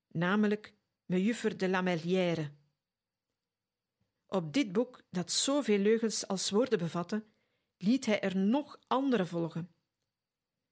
namelijk 0.08 0.74
mejuffer 1.06 1.56
de 1.56 1.68
Lamellière. 1.68 2.52
Op 4.26 4.52
dit 4.52 4.72
boek, 4.72 5.02
dat 5.10 5.32
zoveel 5.32 5.78
leugens 5.78 6.26
als 6.26 6.50
woorden 6.50 6.78
bevatte, 6.78 7.24
liet 7.76 8.06
hij 8.06 8.20
er 8.20 8.36
nog 8.36 8.78
andere 8.86 9.26
volgen. 9.26 9.74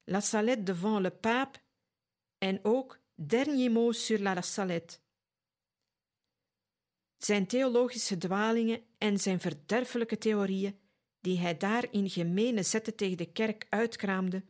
La 0.04 0.20
Salette 0.20 0.62
devant 0.62 1.00
le 1.00 1.10
Pape 1.10 1.58
en 2.38 2.64
ook 2.64 3.00
Dernier 3.14 3.70
mot 3.70 3.96
sur 3.96 4.18
la 4.18 4.40
Salette. 4.40 4.98
Zijn 7.16 7.46
theologische 7.46 8.18
dwalingen 8.18 8.82
en 8.98 9.18
zijn 9.18 9.40
verderfelijke 9.40 10.18
theorieën, 10.18 10.80
die 11.22 11.38
hij 11.38 11.56
daar 11.56 11.92
in 11.92 12.10
gemene 12.10 12.62
zetten 12.62 12.94
tegen 12.96 13.16
de 13.16 13.32
kerk 13.32 13.66
uitkraamde, 13.68 14.44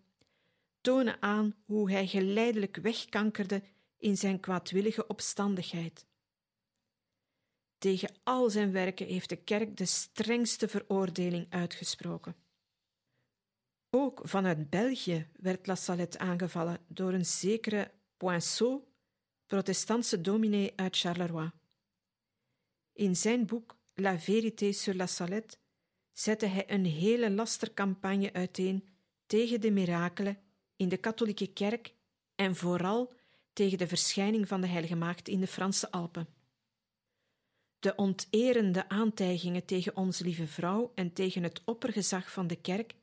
tonen 0.80 1.22
aan 1.22 1.54
hoe 1.64 1.90
hij 1.90 2.06
geleidelijk 2.06 2.76
wegkankerde 2.76 3.62
in 3.98 4.16
zijn 4.16 4.40
kwaadwillige 4.40 5.06
opstandigheid. 5.06 6.06
Tegen 7.78 8.14
al 8.22 8.50
zijn 8.50 8.72
werken 8.72 9.06
heeft 9.06 9.28
de 9.28 9.36
kerk 9.36 9.76
de 9.76 9.84
strengste 9.84 10.68
veroordeling 10.68 11.46
uitgesproken. 11.50 12.36
Ook 13.90 14.20
vanuit 14.24 14.70
België 14.70 15.30
werd 15.32 15.66
La 15.66 15.74
Salette 15.74 16.18
aangevallen 16.18 16.78
door 16.88 17.12
een 17.12 17.26
zekere 17.26 17.90
Poinceau, 18.16 18.82
protestantse 19.46 20.20
dominee 20.20 20.72
uit 20.76 20.96
Charleroi. 20.96 21.50
In 22.92 23.16
zijn 23.16 23.46
boek 23.46 23.76
La 23.94 24.18
vérité 24.18 24.72
sur 24.72 24.94
la 24.94 25.06
Salette 25.06 25.56
zette 26.12 26.46
hij 26.46 26.70
een 26.70 26.84
hele 26.84 27.30
lastercampagne 27.30 28.32
uiteen 28.32 28.88
tegen 29.26 29.60
de 29.60 29.70
mirakelen 29.70 30.38
in 30.76 30.88
de 30.88 30.96
katholieke 30.96 31.52
kerk 31.52 31.94
en 32.34 32.56
vooral 32.56 33.12
tegen 33.52 33.78
de 33.78 33.86
verschijning 33.86 34.48
van 34.48 34.60
de 34.60 34.66
Heilige 34.66 34.96
Maagd 34.96 35.28
in 35.28 35.40
de 35.40 35.46
Franse 35.46 35.90
Alpen. 35.90 36.28
De 37.78 37.94
onterende 37.94 38.88
aantijgingen 38.88 39.64
tegen 39.64 39.96
onze 39.96 40.24
lieve 40.24 40.46
vrouw 40.46 40.92
en 40.94 41.12
tegen 41.12 41.42
het 41.42 41.62
oppergezag 41.64 42.32
van 42.32 42.46
de 42.46 42.56
kerk 42.56 42.94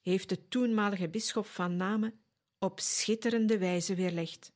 heeft 0.00 0.28
de 0.28 0.48
toenmalige 0.48 1.08
bisschop 1.08 1.46
van 1.46 1.76
Namen 1.76 2.20
op 2.58 2.80
schitterende 2.80 3.58
wijze 3.58 3.94
weerlegd. 3.94 4.52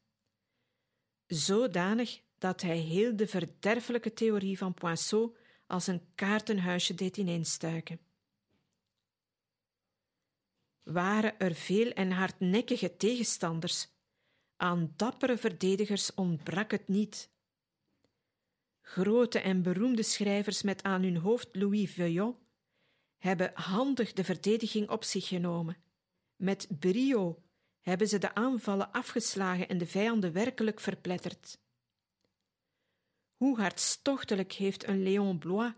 Zodanig 1.26 2.20
dat 2.38 2.61
hij 2.61 2.78
heel 2.78 3.16
de 3.16 3.26
verderfelijke 3.26 4.12
theorie 4.12 4.59
van 4.59 4.74
Poinceau 4.74 5.37
als 5.66 5.87
een 5.87 6.02
kaartenhuisje 6.14 6.94
deed 6.94 7.16
ineenstuiken. 7.16 8.00
Waren 10.83 11.38
er 11.38 11.55
veel 11.55 11.90
en 11.90 12.11
hardnekkige 12.11 12.96
tegenstanders, 12.96 13.88
aan 14.57 14.92
dappere 14.96 15.38
verdedigers 15.38 16.14
ontbrak 16.14 16.70
het 16.70 16.88
niet. 16.88 17.31
Grote 18.81 19.38
en 19.38 19.62
beroemde 19.62 20.02
schrijvers 20.02 20.62
met 20.62 20.83
aan 20.83 21.02
hun 21.02 21.16
hoofd 21.16 21.48
Louis 21.52 21.92
Veuillot 21.92 22.37
hebben 23.18 23.50
handig 23.55 24.12
de 24.12 24.24
verdediging 24.24 24.90
op 24.90 25.05
zich 25.05 25.29
genomen. 25.29 25.76
Met 26.37 26.68
brio 26.79 27.42
hebben 27.81 28.09
ze 28.09 28.18
de 28.18 28.35
aanvallen 28.35 28.92
afgeslagen 28.92 29.68
en 29.68 29.79
de 29.79 29.87
vijanden 29.87 30.33
werkelijk 30.33 30.81
verpletterd. 30.81 31.59
Hoe 33.37 33.61
hartstochtelijk 33.61 34.53
heeft 34.53 34.87
een 34.87 35.03
Léon 35.03 35.38
Blois, 35.38 35.72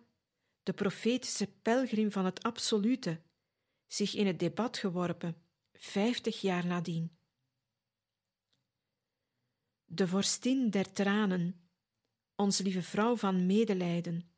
de 0.62 0.72
profetische 0.72 1.46
pelgrim 1.62 2.12
van 2.12 2.24
het 2.24 2.42
absolute, 2.42 3.20
zich 3.86 4.14
in 4.14 4.26
het 4.26 4.38
debat 4.38 4.78
geworpen, 4.78 5.42
vijftig 5.72 6.40
jaar 6.40 6.66
nadien. 6.66 7.16
De 9.84 10.08
vorstin 10.08 10.70
der 10.70 10.92
tranen, 10.92 11.68
onze 12.34 12.62
lieve 12.62 12.82
vrouw 12.82 13.16
van 13.16 13.46
medelijden, 13.46 14.30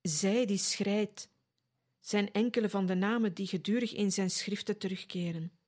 zij 0.00 0.46
die 0.46 0.58
schrijdt, 0.58 1.30
zijn 2.00 2.32
enkele 2.32 2.68
van 2.68 2.86
de 2.86 2.94
namen 2.94 3.34
die 3.34 3.46
gedurig 3.46 3.92
in 3.92 4.12
zijn 4.12 4.30
schriften 4.30 4.78
terugkeren. 4.78 5.58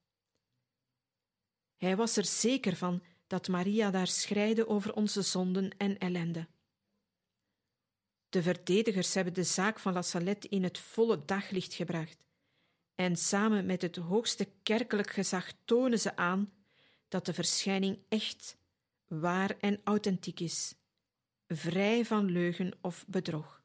Hij 1.77 1.97
was 1.97 2.17
er 2.17 2.25
zeker 2.25 2.77
van 2.77 3.03
dat 3.31 3.49
Maria 3.49 3.91
daar 3.91 4.07
schreide 4.07 4.69
over 4.69 4.95
onze 4.95 5.23
zonden 5.23 5.77
en 5.77 5.99
ellende. 5.99 6.49
De 8.29 8.43
verdedigers 8.43 9.15
hebben 9.15 9.35
de 9.35 9.45
zaak 9.45 9.79
van 9.79 9.93
La 9.93 10.03
Salette 10.03 10.49
in 10.49 10.63
het 10.63 10.79
volle 10.79 11.25
daglicht 11.25 11.75
gebracht, 11.75 12.27
en 12.95 13.17
samen 13.17 13.67
met 13.67 13.83
het 13.83 13.97
hoogste 13.97 14.49
kerkelijk 14.63 15.11
gezag 15.11 15.53
tonen 15.65 15.99
ze 15.99 16.17
aan 16.17 16.53
dat 17.09 17.27
de 17.27 17.35
verschijning 17.35 17.99
echt, 18.09 18.57
waar 19.07 19.57
en 19.59 19.81
authentiek 19.85 20.41
is, 20.41 20.75
vrij 21.47 22.05
van 22.05 22.31
leugen 22.31 22.79
of 22.81 23.05
bedrog. 23.07 23.63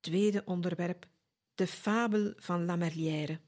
Tweede 0.00 0.42
onderwerp: 0.44 1.08
de 1.54 1.66
fabel 1.66 2.32
van 2.36 2.64
La 2.64 2.76
Merlière. 2.76 3.40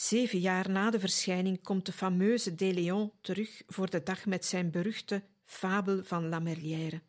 Zeven 0.00 0.38
jaar 0.38 0.70
na 0.70 0.90
de 0.90 1.00
verschijning 1.00 1.62
komt 1.62 1.86
de 1.86 1.92
fameuze 1.92 2.54
De 2.54 2.74
Leon 2.74 3.12
terug 3.20 3.62
voor 3.66 3.90
de 3.90 4.02
dag 4.02 4.26
met 4.26 4.44
zijn 4.44 4.70
beruchte 4.70 5.22
fabel 5.44 6.04
van 6.04 6.28
La 6.28 6.38
Merlière, 6.38 7.02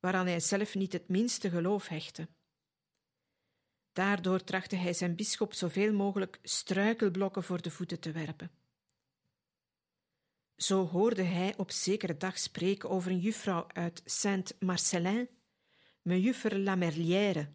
waaraan 0.00 0.26
hij 0.26 0.40
zelf 0.40 0.74
niet 0.74 0.92
het 0.92 1.08
minste 1.08 1.50
geloof 1.50 1.88
hechtte. 1.88 2.28
Daardoor 3.92 4.44
trachtte 4.44 4.76
hij 4.76 4.92
zijn 4.92 5.16
bisschop 5.16 5.54
zoveel 5.54 5.92
mogelijk 5.92 6.38
struikelblokken 6.42 7.42
voor 7.42 7.62
de 7.62 7.70
voeten 7.70 8.00
te 8.00 8.12
werpen. 8.12 8.50
Zo 10.56 10.86
hoorde 10.86 11.22
hij 11.22 11.56
op 11.56 11.70
zekere 11.70 12.16
dag 12.16 12.38
spreken 12.38 12.90
over 12.90 13.10
een 13.10 13.20
juffrouw 13.20 13.66
uit 13.68 14.02
Saint-Marcellin, 14.04 15.28
mejuffer 16.02 16.58
La 16.58 16.74
Merlière, 16.74 17.48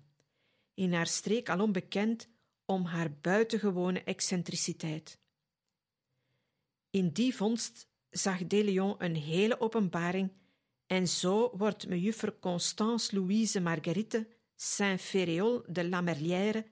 in 0.74 0.94
haar 0.94 1.08
streek 1.08 1.50
alom 1.50 1.72
bekend 1.72 2.30
om 2.72 2.86
haar 2.86 3.12
buitengewone 3.22 4.04
excentriciteit. 4.04 5.20
In 6.90 7.10
die 7.10 7.36
vondst 7.36 7.88
zag 8.10 8.48
De 8.48 8.64
Leon 8.64 8.96
een 8.98 9.16
hele 9.16 9.60
openbaring 9.60 10.32
en 10.88 11.08
zo 11.08 11.52
wordt 11.58 11.88
mejuffer 11.88 12.40
Constance 12.40 13.16
Louise 13.16 13.60
Marguerite 13.60 14.28
Saint-Féréol 14.56 15.64
de 15.68 15.90
Lamerlière 15.90 16.66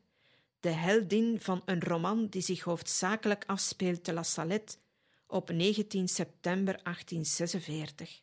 de 0.60 0.70
heldin 0.70 1.40
van 1.40 1.62
een 1.66 1.82
roman 1.82 2.28
die 2.28 2.42
zich 2.42 2.62
hoofdzakelijk 2.62 3.44
afspeelt 3.48 4.04
te 4.04 4.14
La 4.14 4.24
Salette 4.24 4.78
op 5.28 5.52
19 5.52 6.08
september 6.08 6.74
1846. 6.84 8.22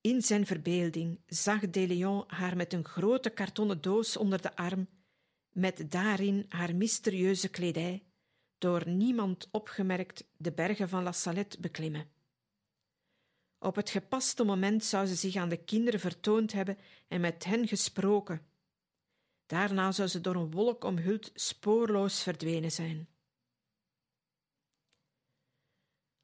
In 0.00 0.22
zijn 0.22 0.46
verbeelding 0.46 1.20
zag 1.26 1.70
De 1.70 1.86
Leon 1.86 2.24
haar 2.26 2.56
met 2.56 2.72
een 2.72 2.84
grote 2.84 3.30
kartonnen 3.30 3.80
doos 3.80 4.16
onder 4.16 4.42
de 4.42 4.56
arm 4.56 4.88
met 5.50 5.90
daarin 5.90 6.44
haar 6.48 6.74
mysterieuze 6.74 7.48
kledij, 7.48 8.04
door 8.58 8.88
niemand 8.88 9.48
opgemerkt 9.50 10.24
de 10.36 10.52
bergen 10.52 10.88
van 10.88 11.02
La 11.02 11.12
Salette 11.12 11.60
beklimmen. 11.60 12.10
Op 13.58 13.74
het 13.74 13.90
gepaste 13.90 14.44
moment 14.44 14.84
zou 14.84 15.06
ze 15.06 15.14
zich 15.14 15.36
aan 15.36 15.48
de 15.48 15.64
kinderen 15.64 16.00
vertoond 16.00 16.52
hebben 16.52 16.78
en 17.08 17.20
met 17.20 17.44
hen 17.44 17.68
gesproken. 17.68 18.46
Daarna 19.46 19.92
zou 19.92 20.08
ze 20.08 20.20
door 20.20 20.34
een 20.34 20.50
wolk 20.50 20.84
omhuld 20.84 21.30
spoorloos 21.34 22.22
verdwenen 22.22 22.72
zijn. 22.72 23.08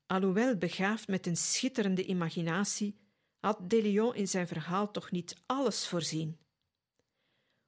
Alhoewel 0.07 0.57
begaafd 0.57 1.09
met 1.09 1.27
een 1.27 1.37
schitterende 1.37 2.05
imaginatie, 2.05 2.99
had 3.39 3.71
De 3.71 3.83
Leon 3.83 4.15
in 4.15 4.29
zijn 4.29 4.47
verhaal 4.47 4.91
toch 4.91 5.11
niet 5.11 5.43
alles 5.47 5.89
voorzien. 5.89 6.39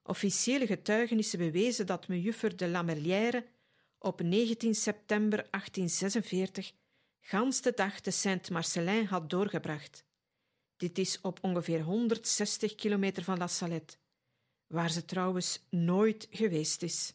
Officiële 0.09 0.67
getuigenissen 0.67 1.39
bewezen 1.39 1.87
dat 1.87 2.09
mejuffer 2.09 2.57
de 2.57 2.69
Lamerlière 2.69 3.47
op 3.99 4.23
19 4.23 4.75
september 4.75 5.47
1846 5.51 6.73
gans 7.21 7.61
de 7.61 7.73
dag 7.75 8.01
de 8.01 8.11
Saint-Marcelin 8.11 9.05
had 9.05 9.31
doorgebracht. 9.31 10.05
Dit 10.77 10.99
is 10.99 11.21
op 11.21 11.39
ongeveer 11.43 11.81
160 11.81 12.75
kilometer 12.75 13.25
van 13.25 13.39
La 13.39 13.47
Salette, 13.47 13.97
waar 14.67 14.91
ze 14.91 15.05
trouwens 15.05 15.67
nooit 15.71 16.27
geweest 16.31 16.83
is. 16.83 17.15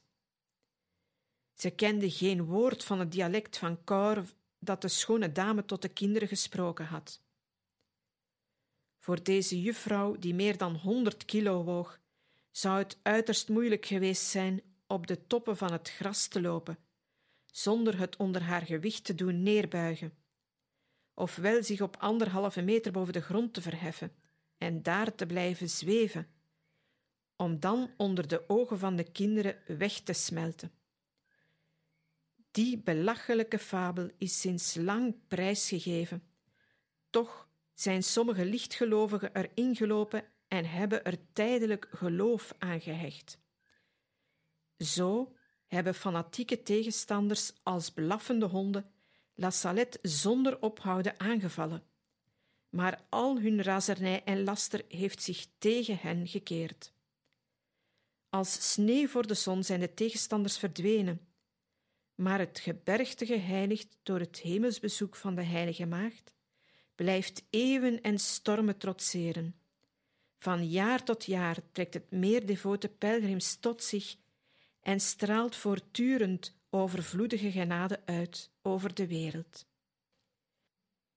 Ze 1.53 1.69
kende 1.69 2.11
geen 2.11 2.45
woord 2.45 2.83
van 2.83 2.99
het 2.99 3.11
dialect 3.11 3.57
van 3.57 3.83
Cor 3.83 4.23
dat 4.59 4.81
de 4.81 4.87
schone 4.87 5.31
dame 5.31 5.65
tot 5.65 5.81
de 5.81 5.89
kinderen 5.89 6.27
gesproken 6.27 6.85
had. 6.85 7.21
Voor 8.99 9.23
deze 9.23 9.61
juffrouw, 9.61 10.15
die 10.15 10.33
meer 10.33 10.57
dan 10.57 10.75
100 10.75 11.25
kilo 11.25 11.63
woog, 11.63 12.01
zou 12.53 12.77
het 12.77 12.97
uiterst 13.01 13.49
moeilijk 13.49 13.85
geweest 13.85 14.23
zijn 14.23 14.61
op 14.87 15.07
de 15.07 15.27
toppen 15.27 15.57
van 15.57 15.71
het 15.71 15.89
gras 15.89 16.27
te 16.27 16.41
lopen, 16.41 16.77
zonder 17.45 17.99
het 17.99 18.15
onder 18.15 18.41
haar 18.41 18.61
gewicht 18.61 19.03
te 19.03 19.15
doen 19.15 19.43
neerbuigen, 19.43 20.13
ofwel 21.13 21.63
zich 21.63 21.81
op 21.81 21.95
anderhalve 21.97 22.61
meter 22.61 22.91
boven 22.91 23.13
de 23.13 23.21
grond 23.21 23.53
te 23.53 23.61
verheffen 23.61 24.15
en 24.57 24.83
daar 24.83 25.15
te 25.15 25.25
blijven 25.25 25.69
zweven, 25.69 26.27
om 27.35 27.59
dan 27.59 27.93
onder 27.97 28.27
de 28.27 28.49
ogen 28.49 28.79
van 28.79 28.95
de 28.95 29.11
kinderen 29.11 29.77
weg 29.77 29.99
te 29.99 30.13
smelten. 30.13 30.71
Die 32.51 32.77
belachelijke 32.77 33.59
fabel 33.59 34.09
is 34.17 34.39
sinds 34.39 34.75
lang 34.75 35.15
prijsgegeven. 35.27 36.23
Toch 37.09 37.49
zijn 37.73 38.03
sommige 38.03 38.45
lichtgelovigen 38.45 39.33
er 39.33 39.51
ingelopen 39.53 40.25
en 40.53 40.65
hebben 40.65 41.03
er 41.03 41.17
tijdelijk 41.31 41.87
geloof 41.91 42.53
aan 42.57 42.81
gehecht. 42.81 43.39
Zo 44.77 45.35
hebben 45.67 45.95
fanatieke 45.95 46.63
tegenstanders 46.63 47.53
als 47.63 47.91
blaffende 47.91 48.45
honden 48.45 48.91
La 49.33 49.49
Salette 49.49 49.99
zonder 50.01 50.61
ophouden 50.61 51.19
aangevallen. 51.19 51.83
Maar 52.69 53.05
al 53.09 53.39
hun 53.39 53.61
razernij 53.61 54.23
en 54.23 54.43
laster 54.43 54.85
heeft 54.87 55.23
zich 55.23 55.47
tegen 55.57 55.97
hen 55.97 56.27
gekeerd. 56.27 56.93
Als 58.29 58.71
sneeuw 58.71 59.07
voor 59.07 59.27
de 59.27 59.33
zon 59.33 59.63
zijn 59.63 59.79
de 59.79 59.93
tegenstanders 59.93 60.57
verdwenen, 60.57 61.27
maar 62.15 62.39
het 62.39 62.59
gebergte 62.59 63.25
geheiligd 63.25 63.97
door 64.03 64.19
het 64.19 64.39
hemelsbezoek 64.39 65.15
van 65.15 65.35
de 65.35 65.43
Heilige 65.43 65.85
Maagd 65.85 66.33
blijft 66.95 67.43
eeuwen 67.49 68.01
en 68.01 68.19
stormen 68.19 68.77
trotseren. 68.77 69.62
Van 70.43 70.69
jaar 70.69 71.03
tot 71.03 71.25
jaar 71.25 71.57
trekt 71.71 71.93
het 71.93 72.11
meer 72.11 72.45
devote 72.45 72.89
pelgrims 72.89 73.55
tot 73.55 73.83
zich 73.83 74.15
en 74.81 74.99
straalt 74.99 75.55
voortdurend 75.55 76.55
overvloedige 76.69 77.51
genade 77.51 78.05
uit 78.05 78.51
over 78.61 78.93
de 78.93 79.07
wereld. 79.07 79.65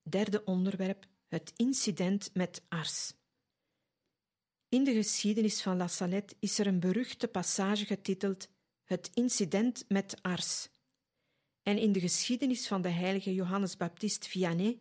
Derde 0.02 0.44
onderwerp: 0.44 1.06
het 1.28 1.52
incident 1.56 2.30
met 2.34 2.62
Ars. 2.68 3.12
In 4.68 4.84
de 4.84 4.92
geschiedenis 4.92 5.62
van 5.62 5.76
La 5.76 5.88
Salette 5.88 6.36
is 6.38 6.58
er 6.58 6.66
een 6.66 6.80
beruchte 6.80 7.28
passage 7.28 7.84
getiteld 7.84 8.48
Het 8.84 9.10
incident 9.14 9.84
met 9.88 10.22
Ars. 10.22 10.68
En 11.62 11.78
in 11.78 11.92
de 11.92 12.00
geschiedenis 12.00 12.66
van 12.66 12.82
de 12.82 12.88
heilige 12.88 13.34
Johannes 13.34 13.76
Baptist 13.76 14.26
Vianney 14.26 14.80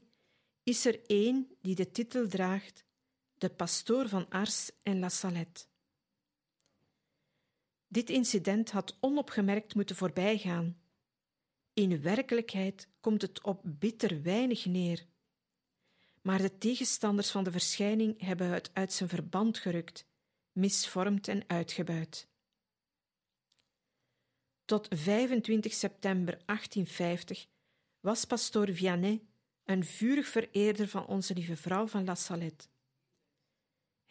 is 0.64 0.86
er 0.86 1.06
één 1.06 1.48
die 1.62 1.76
de 1.76 1.92
titel 1.92 2.28
draagt 2.28 2.85
De 3.38 3.50
pastoor 3.50 4.08
van 4.08 4.30
Ars 4.30 4.72
en 4.84 5.00
La 5.00 5.10
Salette. 5.10 5.66
Dit 7.88 8.10
incident 8.10 8.72
had 8.72 8.98
onopgemerkt 9.00 9.76
moeten 9.76 9.96
voorbijgaan. 9.96 10.82
In 11.74 12.02
werkelijkheid 12.02 12.90
komt 13.00 13.22
het 13.22 13.42
op 13.44 13.62
bitter 13.64 14.22
weinig 14.22 14.66
neer. 14.66 15.06
Maar 16.22 16.42
de 16.42 16.58
tegenstanders 16.58 17.32
van 17.32 17.44
de 17.44 17.52
verschijning 17.52 18.22
hebben 18.22 18.50
het 18.50 18.70
uit 18.74 18.94
zijn 18.94 19.10
verband 19.10 19.58
gerukt, 19.58 20.06
misvormd 20.52 21.28
en 21.28 21.44
uitgebuit. 21.48 22.28
Tot 24.66 24.88
25 24.90 25.74
september 25.74 26.38
1850 26.46 27.48
was 28.00 28.26
pastoor 28.26 28.74
Vianney 28.74 29.22
een 29.64 29.86
vurig 29.86 30.28
vereerder 30.28 30.88
van 30.88 31.06
onze 31.06 31.34
lieve 31.34 31.56
vrouw 31.56 31.88
van 31.88 32.06
La 32.06 32.16
Salette. 32.16 32.68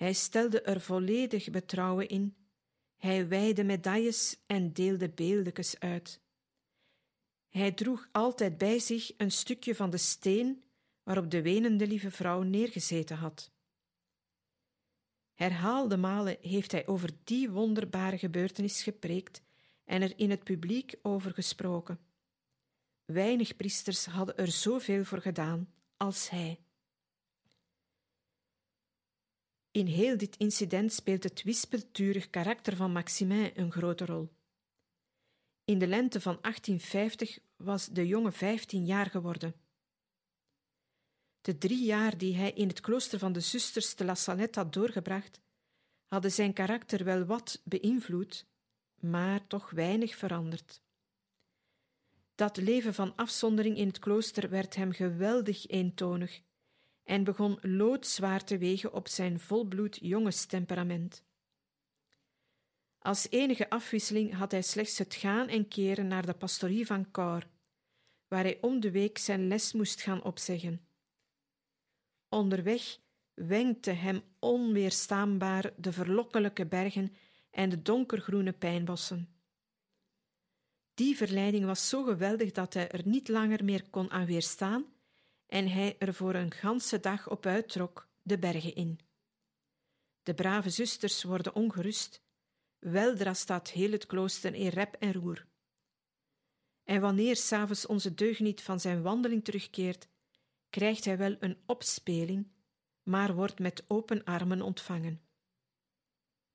Hij 0.04 0.12
stelde 0.12 0.60
er 0.60 0.80
volledig 0.80 1.50
betrouwen 1.50 2.08
in, 2.08 2.36
hij 2.96 3.28
wijde 3.28 3.64
medailles 3.64 4.36
en 4.46 4.72
deelde 4.72 5.10
beeldekes 5.10 5.78
uit. 5.78 6.20
Hij 7.48 7.72
droeg 7.72 8.08
altijd 8.12 8.58
bij 8.58 8.78
zich 8.78 9.12
een 9.16 9.30
stukje 9.30 9.74
van 9.74 9.90
de 9.90 9.96
steen 9.96 10.64
waarop 11.02 11.30
de 11.30 11.42
wenende 11.42 11.86
lieve 11.86 12.10
vrouw 12.10 12.42
neergezeten 12.42 13.16
had. 13.16 13.52
Herhaalde 15.34 15.96
malen 15.96 16.36
heeft 16.40 16.72
hij 16.72 16.86
over 16.86 17.10
die 17.24 17.50
wonderbare 17.50 18.18
gebeurtenis 18.18 18.82
gepreekt 18.82 19.42
en 19.84 20.02
er 20.02 20.18
in 20.18 20.30
het 20.30 20.44
publiek 20.44 20.94
over 21.02 21.32
gesproken. 21.32 21.98
Weinig 23.04 23.56
priesters 23.56 24.06
hadden 24.06 24.36
er 24.36 24.50
zoveel 24.50 25.04
voor 25.04 25.20
gedaan 25.20 25.74
als 25.96 26.30
hij. 26.30 26.63
In 29.74 29.86
heel 29.86 30.16
dit 30.16 30.36
incident 30.36 30.92
speelt 30.92 31.22
het 31.22 31.42
wispelturig 31.42 32.30
karakter 32.30 32.76
van 32.76 32.92
Maximin 32.92 33.50
een 33.54 33.72
grote 33.72 34.04
rol. 34.04 34.28
In 35.64 35.78
de 35.78 35.86
lente 35.86 36.20
van 36.20 36.38
1850 36.40 37.38
was 37.56 37.88
de 37.88 38.06
jonge 38.06 38.32
vijftien 38.32 38.84
jaar 38.86 39.10
geworden. 39.10 39.54
De 41.40 41.58
drie 41.58 41.84
jaar 41.84 42.18
die 42.18 42.36
hij 42.36 42.52
in 42.52 42.68
het 42.68 42.80
klooster 42.80 43.18
van 43.18 43.32
de 43.32 43.40
zusters 43.40 43.94
te 43.94 44.04
La 44.04 44.14
Salette 44.14 44.58
had 44.58 44.72
doorgebracht, 44.72 45.40
hadden 46.06 46.32
zijn 46.32 46.52
karakter 46.52 47.04
wel 47.04 47.24
wat 47.24 47.62
beïnvloed, 47.64 48.46
maar 49.00 49.46
toch 49.46 49.70
weinig 49.70 50.16
veranderd. 50.16 50.82
Dat 52.34 52.56
leven 52.56 52.94
van 52.94 53.16
afzondering 53.16 53.76
in 53.76 53.86
het 53.86 53.98
klooster 53.98 54.50
werd 54.50 54.74
hem 54.74 54.92
geweldig 54.92 55.66
eentonig 55.66 56.42
en 57.04 57.24
begon 57.24 57.58
loodzwaar 57.60 58.44
te 58.44 58.58
wegen 58.58 58.92
op 58.92 59.08
zijn 59.08 59.40
volbloed 59.40 59.98
jongenstemperament. 60.00 61.24
Als 62.98 63.30
enige 63.30 63.70
afwisseling 63.70 64.34
had 64.34 64.50
hij 64.50 64.62
slechts 64.62 64.98
het 64.98 65.14
gaan 65.14 65.48
en 65.48 65.68
keren 65.68 66.06
naar 66.06 66.26
de 66.26 66.34
pastorie 66.34 66.86
van 66.86 67.10
Cor, 67.10 67.46
waar 68.28 68.42
hij 68.42 68.58
om 68.60 68.80
de 68.80 68.90
week 68.90 69.18
zijn 69.18 69.48
les 69.48 69.72
moest 69.72 70.00
gaan 70.00 70.22
opzeggen. 70.22 70.86
Onderweg 72.28 72.98
wenkte 73.34 73.90
hem 73.90 74.22
onweerstaanbaar 74.38 75.72
de 75.76 75.92
verlokkelijke 75.92 76.66
bergen 76.66 77.16
en 77.50 77.68
de 77.70 77.82
donkergroene 77.82 78.52
pijnbossen. 78.52 79.28
Die 80.94 81.16
verleiding 81.16 81.64
was 81.64 81.88
zo 81.88 82.04
geweldig 82.04 82.52
dat 82.52 82.74
hij 82.74 82.88
er 82.90 83.06
niet 83.06 83.28
langer 83.28 83.64
meer 83.64 83.90
kon 83.90 84.10
aan 84.10 84.26
weerstaan 84.26 84.93
en 85.54 85.68
hij 85.68 85.98
er 85.98 86.14
voor 86.14 86.34
een 86.34 86.52
ganse 86.52 87.00
dag 87.00 87.30
op 87.30 87.46
uittrok, 87.46 88.08
de 88.22 88.38
bergen 88.38 88.74
in. 88.74 89.00
De 90.22 90.34
brave 90.34 90.70
zusters 90.70 91.22
worden 91.22 91.54
ongerust. 91.54 92.22
Weldra 92.78 93.34
staat 93.34 93.70
heel 93.70 93.90
het 93.90 94.06
klooster 94.06 94.54
in 94.54 94.68
rep 94.68 94.94
en 94.94 95.12
roer. 95.12 95.46
En 96.84 97.00
wanneer 97.00 97.36
s'avonds 97.36 97.86
onze 97.86 98.14
deugniet 98.14 98.62
van 98.62 98.80
zijn 98.80 99.02
wandeling 99.02 99.44
terugkeert, 99.44 100.08
krijgt 100.70 101.04
hij 101.04 101.18
wel 101.18 101.36
een 101.40 101.58
opspeling, 101.66 102.46
maar 103.02 103.34
wordt 103.34 103.58
met 103.58 103.84
open 103.88 104.24
armen 104.24 104.62
ontvangen. 104.62 105.22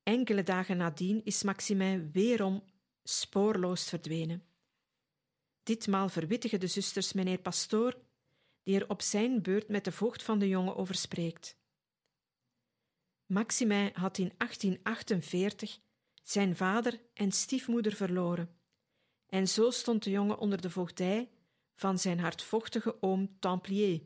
Enkele 0.02 0.42
dagen 0.42 0.76
nadien 0.76 1.24
is 1.24 1.42
Maximin 1.42 2.12
weerom 2.12 2.64
spoorloos 3.02 3.88
verdwenen. 3.88 4.44
Ditmaal 5.62 6.08
verwittigen 6.08 6.60
de 6.60 6.66
zusters 6.66 7.12
meneer 7.12 7.38
Pastoor, 7.38 8.08
die 8.70 8.80
er 8.80 8.88
op 8.88 9.02
zijn 9.02 9.42
beurt 9.42 9.68
met 9.68 9.84
de 9.84 9.92
voogd 9.92 10.22
van 10.22 10.38
de 10.38 10.48
jongen 10.48 10.76
over 10.76 10.94
spreekt. 10.94 11.56
Had 13.92 14.18
in 14.18 14.32
1848 14.38 15.80
zijn 16.22 16.56
vader 16.56 17.00
en 17.14 17.32
stiefmoeder 17.32 17.92
verloren, 17.92 18.58
en 19.26 19.48
zo 19.48 19.70
stond 19.70 20.02
de 20.02 20.10
jongen 20.10 20.38
onder 20.38 20.60
de 20.60 20.70
voogdij 20.70 21.30
van 21.74 21.98
zijn 21.98 22.18
hardvochtige 22.18 23.02
oom 23.02 23.38
Templier. 23.38 24.02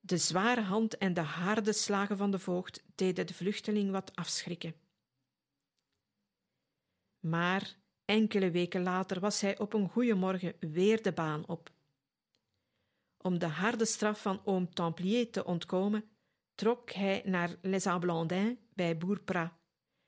De 0.00 0.16
zware 0.16 0.60
hand 0.60 0.98
en 0.98 1.14
de 1.14 1.20
harde 1.20 1.72
slagen 1.72 2.16
van 2.16 2.30
de 2.30 2.38
voogd 2.38 2.82
deden 2.94 3.26
de 3.26 3.34
vluchteling 3.34 3.90
wat 3.90 4.16
afschrikken. 4.16 4.74
Maar 7.20 7.76
enkele 8.04 8.50
weken 8.50 8.82
later 8.82 9.20
was 9.20 9.40
hij 9.40 9.58
op 9.58 9.72
een 9.72 9.88
goede 9.88 10.14
morgen 10.14 10.54
weer 10.60 11.02
de 11.02 11.12
baan 11.12 11.48
op. 11.48 11.80
Om 13.22 13.38
de 13.38 13.46
harde 13.46 13.84
straf 13.84 14.22
van 14.22 14.40
oom 14.44 14.74
Templier 14.74 15.30
te 15.30 15.44
ontkomen, 15.44 16.04
trok 16.54 16.90
hij 16.90 17.22
naar 17.24 17.56
Les 17.60 17.86
Ablandins 17.86 18.58
bij 18.74 18.96
boer 18.98 19.20
Prat 19.20 19.52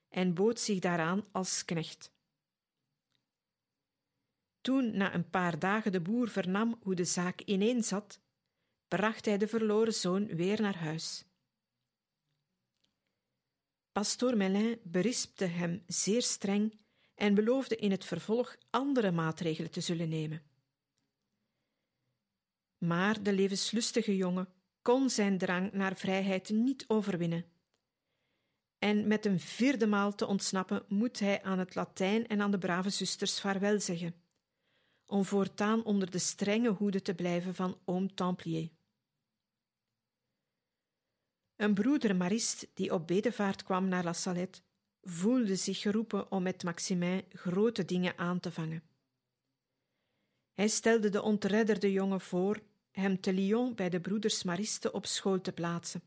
en 0.09 0.35
bood 0.35 0.61
zich 0.61 0.79
daaraan 0.79 1.25
als 1.33 1.65
knecht. 1.65 2.13
Toen 4.61 4.97
na 4.97 5.15
een 5.15 5.31
paar 5.31 5.59
dagen 5.59 5.93
de 5.93 6.01
boer 6.01 6.29
vernam 6.29 6.79
hoe 6.83 6.95
de 6.95 7.05
zaak 7.05 7.41
ineen 7.41 7.83
zat, 7.83 8.21
bracht 8.89 9.25
hij 9.25 9.39
de 9.39 9.49
verloren 9.49 9.95
zoon 9.95 10.27
weer 10.27 10.61
naar 10.61 10.77
huis. 10.77 11.25
Pastoor 13.93 14.37
Melin 14.37 14.81
berispte 14.83 15.45
hem 15.45 15.83
zeer 15.87 16.23
streng 16.23 16.79
en 17.15 17.35
beloofde 17.35 17.77
in 17.77 17.91
het 17.91 18.05
vervolg 18.05 18.57
andere 18.71 19.11
maatregelen 19.11 19.71
te 19.71 19.81
zullen 19.81 20.09
nemen. 20.09 20.43
Maar 22.87 23.23
de 23.23 23.33
levenslustige 23.33 24.17
jongen 24.17 24.49
kon 24.83 25.11
zijn 25.11 25.39
drang 25.39 25.73
naar 25.73 25.97
vrijheid 25.97 26.49
niet 26.51 26.85
overwinnen. 26.89 27.45
En 28.79 29.07
met 29.07 29.27
een 29.27 29.41
vierde 29.41 29.87
maal 29.87 30.15
te 30.15 30.27
ontsnappen 30.27 30.85
moet 30.89 31.19
hij 31.19 31.43
aan 31.43 31.59
het 31.59 31.75
Latijn 31.75 32.27
en 32.27 32.41
aan 32.41 32.51
de 32.51 32.59
brave 32.59 32.91
zusters 32.91 33.41
vaarwel 33.41 33.81
zeggen, 33.81 34.15
om 35.07 35.25
voortaan 35.25 35.85
onder 35.85 36.11
de 36.11 36.19
strenge 36.19 36.71
hoede 36.71 37.03
te 37.03 37.15
blijven 37.15 37.55
van 37.55 37.79
oom 37.85 38.15
Templier. 38.15 38.71
Een 41.57 41.75
broeder 41.75 42.17
Marist 42.17 42.67
die 42.75 42.93
op 42.93 43.07
bedevaart 43.07 43.63
kwam 43.63 43.89
naar 43.89 44.05
La 44.05 44.13
Salette, 44.13 44.61
voelde 45.03 45.57
zich 45.57 45.81
geroepen 45.81 46.31
om 46.31 46.43
met 46.43 46.63
Maximin 46.63 47.25
grote 47.29 47.85
dingen 47.85 48.19
aan 48.19 48.41
te 48.41 48.53
vangen. 48.53 48.83
Hij 50.53 50.69
stelde 50.69 51.09
de 51.09 51.23
ontredderde 51.23 51.93
jongen 51.93 52.21
voor 52.21 52.63
hem 52.95 53.21
te 53.21 53.33
Lyon 53.33 53.75
bij 53.75 53.91
de 53.91 54.01
broeders 54.01 54.43
Mariste 54.43 54.93
op 54.93 55.07
school 55.07 55.41
te 55.41 55.53
plaatsen. 55.53 56.03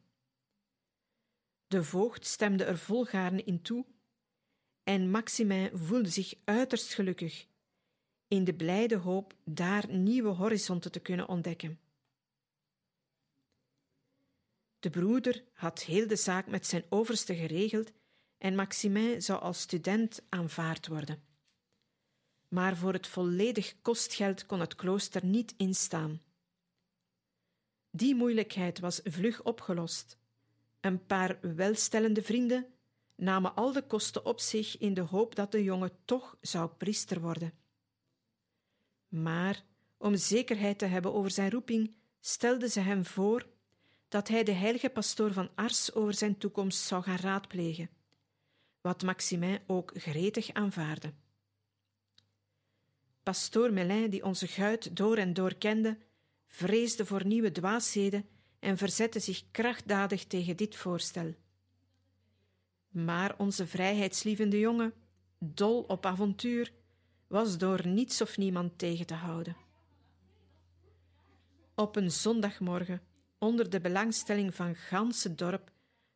De 1.68 1.84
voogd 1.84 2.26
stemde 2.26 2.64
er 2.64 2.78
volgaarne 2.78 3.44
in 3.44 3.62
toe 3.62 3.86
en 4.84 5.12
Maximin 5.12 5.70
voelde 5.74 6.10
zich 6.10 6.34
uiterst 6.44 6.94
gelukkig 6.94 7.48
in 8.28 8.44
de 8.44 8.54
blijde 8.54 8.98
hoop 8.98 9.36
daar 9.44 9.90
nieuwe 9.90 10.30
horizonten 10.30 10.92
te 10.92 11.00
kunnen 11.00 11.28
ontdekken. 11.28 11.80
De 14.80 14.90
broeder 14.90 15.44
had 15.54 15.84
heel 15.84 16.08
de 16.08 16.16
zaak 16.16 16.48
met 16.48 16.68
zijn 16.68 16.86
overste 16.90 17.36
geregeld 17.36 17.92
en 18.38 18.56
Maximin 18.56 19.22
zou 19.22 19.42
als 19.42 19.62
student 19.62 20.22
aanvaard 20.30 20.88
worden. 20.88 21.24
Maar 22.48 22.78
voor 22.78 22.94
het 22.94 23.08
volledig 23.08 23.82
kostgeld 23.82 24.46
kon 24.46 24.60
het 24.60 24.76
klooster 24.76 25.26
niet 25.26 25.54
instaan. 25.58 26.22
Die 27.92 28.16
moeilijkheid 28.16 28.80
was 28.80 29.00
vlug 29.04 29.44
opgelost. 29.44 30.18
Een 30.82 31.06
paar 31.06 31.56
welstellende 31.56 32.22
vrienden 32.22 32.66
namen 33.16 33.56
al 33.56 33.72
de 33.72 33.82
kosten 33.82 34.26
op 34.26 34.40
zich 34.40 34.78
in 34.78 34.94
de 34.94 35.02
hoop 35.02 35.36
dat 35.36 35.52
de 35.52 35.64
jongen 35.64 35.92
toch 36.06 36.38
zou 36.42 36.70
priester 36.70 37.22
worden. 37.22 37.54
Maar 39.08 39.64
om 39.98 40.16
zekerheid 40.16 40.80
te 40.80 40.86
hebben 40.86 41.14
over 41.14 41.32
zijn 41.32 41.52
roeping, 41.52 41.96
stelden 42.20 42.70
ze 42.70 42.80
hem 42.80 43.06
voor 43.06 43.48
dat 44.08 44.28
hij 44.28 44.44
de 44.44 44.52
heilige 44.52 44.90
pastoor 44.90 45.34
van 45.34 45.50
Ars 45.56 45.94
over 45.94 46.14
zijn 46.14 46.38
toekomst 46.38 46.80
zou 46.80 47.04
gaan 47.04 47.18
raadplegen, 47.18 47.90
wat 48.82 49.04
Maximin 49.04 49.60
ook 49.68 49.92
gretig 49.96 50.54
aanvaarde. 50.54 51.14
Pastoor 53.24 53.74
Melin, 53.74 54.10
die 54.10 54.24
onze 54.24 54.48
guit 54.48 54.96
door 54.96 55.18
en 55.18 55.34
door 55.34 55.56
kende, 55.56 55.98
vreesde 56.48 57.06
voor 57.06 57.26
nieuwe 57.26 57.52
dwaasheden 57.52 58.26
en 58.60 58.78
verzette 58.78 59.20
zich 59.20 59.44
krachtdadig 59.52 60.26
tegen 60.26 60.58
dit 60.58 60.76
voorstel. 60.76 61.36
Maar 62.88 63.36
onze 63.38 63.68
vrijheidslievende 63.68 64.60
jongen, 64.60 64.94
dol 65.40 65.82
op 65.82 66.06
avontuur, 66.06 66.74
was 67.28 67.58
door 67.58 67.88
niets 67.88 68.22
of 68.22 68.38
niemand 68.38 68.78
tegen 68.78 69.06
te 69.06 69.14
houden. 69.14 69.56
Op 71.76 71.96
een 71.96 72.12
zondagmorgen, 72.12 73.02
onder 73.38 73.70
de 73.70 73.82
belangstelling 73.82 74.56
van 74.56 74.76
gans 74.76 75.24
het 75.24 75.38
dorp, 75.38 75.72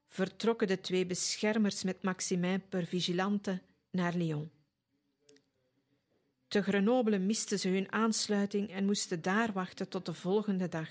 vertrokken 0.07 0.67
de 0.67 0.79
twee 0.79 1.05
beschermers 1.05 1.83
met 1.83 2.03
Maximin 2.03 2.67
per 2.69 2.85
vigilante 2.85 3.61
naar 3.91 4.13
Lyon. 4.13 4.51
Te 6.51 6.61
Grenoble 6.61 7.19
misten 7.19 7.59
ze 7.59 7.69
hun 7.69 7.91
aansluiting 7.91 8.69
en 8.69 8.85
moesten 8.85 9.21
daar 9.21 9.51
wachten 9.53 9.89
tot 9.89 10.05
de 10.05 10.13
volgende 10.13 10.67
dag. 10.67 10.89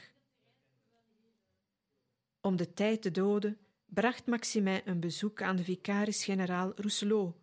Om 2.40 2.56
de 2.56 2.72
tijd 2.72 3.02
te 3.02 3.10
doden 3.10 3.58
bracht 3.86 4.26
Maximin 4.26 4.80
een 4.84 5.00
bezoek 5.00 5.42
aan 5.42 5.56
de 5.56 5.64
vicaris-generaal 5.64 6.72
Rousselot, 6.76 7.36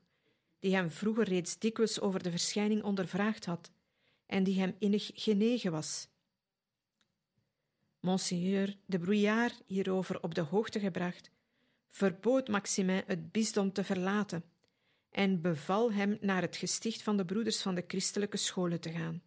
die 0.59 0.75
hem 0.75 0.89
vroeger 0.89 1.23
reeds 1.23 1.59
dikwijls 1.59 1.99
over 1.99 2.23
de 2.23 2.31
verschijning 2.31 2.83
ondervraagd 2.83 3.45
had 3.45 3.71
en 4.25 4.43
die 4.43 4.59
hem 4.59 4.75
innig 4.79 5.11
genegen 5.13 5.71
was. 5.71 6.07
Monseigneur 7.99 8.77
de 8.85 8.99
Brouillard, 8.99 9.63
hierover 9.65 10.21
op 10.21 10.35
de 10.35 10.41
hoogte 10.41 10.79
gebracht, 10.79 11.31
verbood 11.89 12.47
Maximin 12.47 13.03
het 13.05 13.31
bisdom 13.31 13.73
te 13.73 13.83
verlaten 13.83 14.43
en 15.09 15.41
beval 15.41 15.91
hem 15.91 16.17
naar 16.21 16.41
het 16.41 16.55
gesticht 16.55 17.01
van 17.01 17.17
de 17.17 17.25
broeders 17.25 17.61
van 17.61 17.75
de 17.75 17.83
christelijke 17.87 18.37
scholen 18.37 18.79
te 18.79 18.91
gaan, 18.91 19.23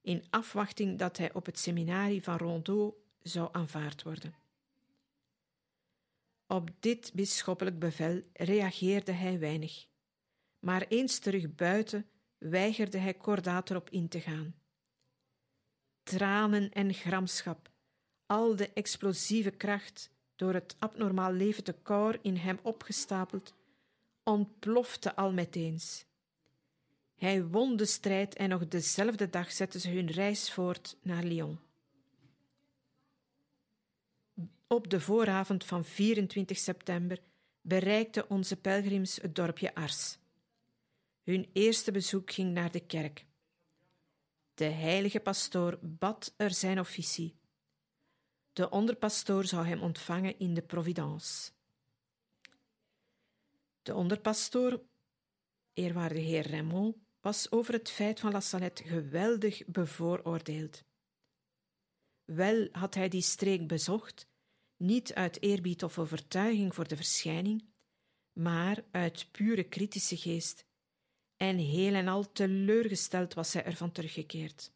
in 0.00 0.24
afwachting 0.30 0.98
dat 0.98 1.16
hij 1.16 1.32
op 1.32 1.46
het 1.46 1.58
seminarie 1.58 2.22
van 2.22 2.36
Rondeau 2.36 2.94
zou 3.22 3.48
aanvaard 3.52 4.02
worden. 4.02 4.34
Op 6.46 6.70
dit 6.80 7.10
bisschoppelijk 7.14 7.78
bevel 7.78 8.22
reageerde 8.32 9.12
hij 9.12 9.38
weinig, 9.38 9.86
maar 10.58 10.86
eens 10.88 11.18
terug 11.18 11.54
buiten 11.54 12.06
weigerde 12.38 12.98
hij 12.98 13.14
kordaat 13.14 13.70
erop 13.70 13.90
in 13.90 14.08
te 14.08 14.20
gaan. 14.20 14.54
Tranen 16.02 16.72
en 16.72 16.94
gramschap, 16.94 17.70
al 18.26 18.56
de 18.56 18.72
explosieve 18.72 19.50
kracht 19.50 20.10
door 20.36 20.54
het 20.54 20.76
abnormaal 20.78 21.32
levende 21.32 21.72
koor 21.72 22.18
in 22.22 22.36
hem 22.36 22.58
opgestapeld, 22.62 23.54
ontplofte 24.30 25.16
al 25.16 25.32
meteens. 25.32 26.04
Hij 27.16 27.44
won 27.44 27.76
de 27.76 27.84
strijd 27.84 28.34
en 28.34 28.48
nog 28.48 28.68
dezelfde 28.68 29.30
dag 29.30 29.52
zetten 29.52 29.80
ze 29.80 29.90
hun 29.90 30.10
reis 30.10 30.52
voort 30.52 30.96
naar 31.02 31.22
Lyon. 31.24 31.58
Op 34.66 34.90
de 34.90 35.00
vooravond 35.00 35.64
van 35.64 35.84
24 35.84 36.58
september 36.58 37.18
bereikten 37.60 38.30
onze 38.30 38.56
pelgrims 38.56 39.16
het 39.16 39.34
dorpje 39.34 39.74
Ars. 39.74 40.18
Hun 41.22 41.50
eerste 41.52 41.92
bezoek 41.92 42.32
ging 42.32 42.52
naar 42.52 42.70
de 42.70 42.80
kerk. 42.80 43.26
De 44.54 44.64
heilige 44.64 45.20
pastoor 45.20 45.78
bad 45.82 46.34
er 46.36 46.50
zijn 46.50 46.80
officie. 46.80 47.38
De 48.52 48.70
onderpastoor 48.70 49.44
zou 49.44 49.66
hem 49.66 49.80
ontvangen 49.80 50.38
in 50.38 50.54
de 50.54 50.62
Providence. 50.62 51.50
De 53.90 53.96
onderpastoor, 53.96 54.82
eerwaarde 55.72 56.18
heer 56.18 56.50
Raymond, 56.50 56.96
was 57.20 57.50
over 57.50 57.72
het 57.74 57.90
feit 57.90 58.20
van 58.20 58.32
La 58.32 58.40
Salette 58.40 58.82
geweldig 58.82 59.66
bevooroordeeld. 59.66 60.84
Wel 62.24 62.68
had 62.72 62.94
hij 62.94 63.08
die 63.08 63.22
streek 63.22 63.66
bezocht, 63.66 64.28
niet 64.76 65.14
uit 65.14 65.42
eerbied 65.42 65.82
of 65.82 65.98
overtuiging 65.98 66.74
voor 66.74 66.88
de 66.88 66.96
verschijning, 66.96 67.64
maar 68.32 68.84
uit 68.90 69.28
pure 69.30 69.64
kritische 69.64 70.16
geest, 70.16 70.66
en 71.36 71.58
heel 71.58 71.94
en 71.94 72.08
al 72.08 72.32
teleurgesteld 72.32 73.34
was 73.34 73.52
hij 73.52 73.64
ervan 73.64 73.92
teruggekeerd. 73.92 74.72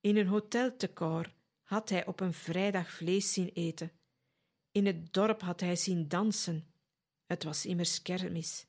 In 0.00 0.16
een 0.16 0.28
hotel 0.28 0.76
te 0.76 0.92
Cor 0.92 1.34
had 1.62 1.88
hij 1.88 2.06
op 2.06 2.20
een 2.20 2.34
vrijdag 2.34 2.90
vlees 2.90 3.32
zien 3.32 3.48
eten. 3.48 3.92
In 4.70 4.86
het 4.86 5.12
dorp 5.12 5.40
had 5.40 5.60
hij 5.60 5.76
zien 5.76 6.08
dansen. 6.08 6.74
Het 7.26 7.44
was 7.44 7.66
immers 7.66 8.02
kermis. 8.02 8.66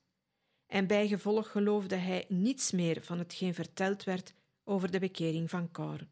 En 0.66 0.88
bijgevolg 0.88 1.52
geloofde 1.52 1.96
hij 1.96 2.26
niets 2.28 2.72
meer 2.72 3.04
van 3.04 3.18
hetgeen 3.18 3.54
verteld 3.54 4.04
werd 4.04 4.34
over 4.64 4.92
de 4.92 5.00
bekering 5.00 5.50
van 5.50 5.72
Cor. 5.72 6.08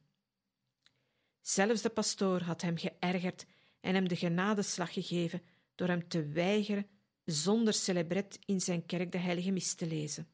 Zelfs 1.42 1.82
de 1.82 1.90
pastoor 1.90 2.42
had 2.42 2.62
hem 2.62 2.78
geërgerd 2.78 3.46
en 3.80 3.94
hem 3.94 4.08
de 4.08 4.16
genadeslag 4.16 4.94
gegeven 4.94 5.42
door 5.76 5.88
hem 5.88 6.08
te 6.08 6.28
weigeren 6.28 6.88
zonder 7.24 7.74
celebret 7.74 8.40
in 8.46 8.62
zijn 8.62 8.86
kerk 8.86 9.12
de 9.12 9.18
heilige 9.18 9.52
mis 9.52 9.74
te 9.74 9.88
lezen. 9.88 10.30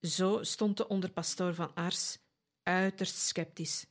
Zo 0.00 0.42
stond 0.42 0.76
de 0.76 0.88
onderpastoor 0.88 1.54
van 1.54 1.74
Ars 1.74 2.18
uiterst 2.62 3.16
sceptisch 3.16 3.86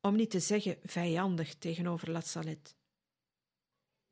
om 0.00 0.16
niet 0.16 0.30
te 0.30 0.40
zeggen 0.40 0.78
vijandig 0.82 1.54
tegenover 1.54 2.10
La 2.10 2.20
Salette. 2.20 2.74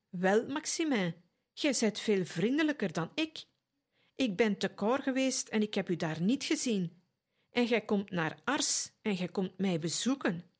Wel, 0.08 0.46
Maximin, 0.46 1.14
gij 1.52 1.72
zijt 1.72 2.00
veel 2.00 2.24
vriendelijker 2.24 2.92
dan 2.92 3.10
ik. 3.14 3.44
Ik 4.14 4.36
ben 4.36 4.58
te 4.58 4.68
koor 4.68 4.98
geweest 4.98 5.48
en 5.48 5.62
ik 5.62 5.74
heb 5.74 5.88
u 5.88 5.96
daar 5.96 6.20
niet 6.20 6.44
gezien. 6.44 7.02
En 7.50 7.66
gij 7.66 7.84
komt 7.84 8.10
naar 8.10 8.40
Ars 8.44 8.90
en 9.02 9.16
gij 9.16 9.28
komt 9.28 9.58
mij 9.58 9.78
bezoeken. 9.78 10.50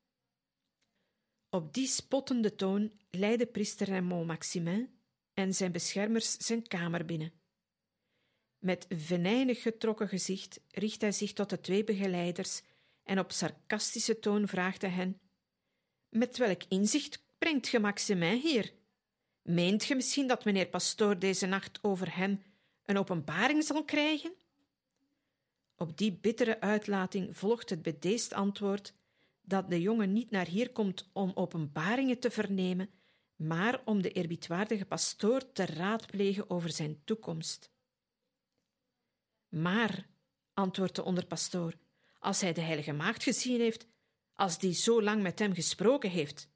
Op 1.51 1.75
die 1.75 1.87
spottende 1.87 2.55
toon 2.55 2.93
leidde 3.11 3.47
priester 3.47 3.89
Raymond 3.89 4.27
Maximin 4.27 4.91
en 5.35 5.55
zijn 5.55 5.73
beschermers 5.73 6.37
zijn 6.37 6.69
kamer 6.69 7.05
binnen. 7.05 7.33
Met 8.59 8.87
venijnig 8.89 9.63
getrokken 9.63 10.09
gezicht 10.09 10.61
richt 10.71 11.01
hij 11.01 11.13
zich 11.13 11.33
tot 11.33 11.51
de 11.51 11.61
twee 11.61 11.85
begeleiders 11.85 12.63
en 13.03 13.19
op 13.19 13.33
sarcastische 13.33 14.19
toon 14.19 14.49
vraagt 14.49 14.83
hij 14.83 14.91
hen: 14.91 15.21
Met 16.09 16.37
welk 16.37 16.63
inzicht 16.69 17.25
brengt 17.39 17.69
ge 17.69 17.79
Maximin 17.79 18.41
hier? 18.41 18.73
Meent 19.43 19.85
ge 19.85 19.95
misschien 19.95 20.27
dat 20.27 20.45
meneer 20.45 20.69
Pastoor 20.69 21.19
deze 21.19 21.47
nacht 21.47 21.79
over 21.83 22.17
hem 22.17 22.43
een 22.85 22.99
openbaring 22.99 23.65
zal 23.65 23.85
krijgen? 23.85 24.33
Op 25.77 25.99
die 25.99 26.13
bittere 26.13 26.61
uitlating 26.61 27.37
volgt 27.37 27.71
het 27.71 27.83
bedeesd 27.83 28.33
antwoord 28.33 28.95
dat 29.43 29.71
de 29.71 29.81
jongen 29.81 30.13
niet 30.13 30.31
naar 30.31 30.47
hier 30.47 30.71
komt 30.71 31.09
om 31.13 31.33
openbaringen 31.35 32.19
te 32.19 32.31
vernemen, 32.31 32.91
maar 33.37 33.81
om 33.85 34.03
de 34.03 34.13
eerbiedwaardige 34.13 34.85
pastoor 34.85 35.53
te 35.53 35.67
raadplegen 35.67 36.51
over 36.51 36.71
zijn 36.71 37.01
toekomst. 37.05 37.71
Maar, 39.49 40.07
antwoordt 40.55 40.97
de 40.97 41.05
onderpastoor, 41.05 41.75
als 42.19 42.41
hij 42.41 42.53
de 42.53 42.61
heilige 42.61 42.93
maagd 42.93 43.23
gezien 43.23 43.61
heeft, 43.61 43.87
als 44.33 44.59
die 44.59 44.73
zo 44.73 45.03
lang 45.03 45.23
met 45.23 45.39
hem 45.39 45.55
gesproken 45.55 46.11
heeft, 46.11 46.49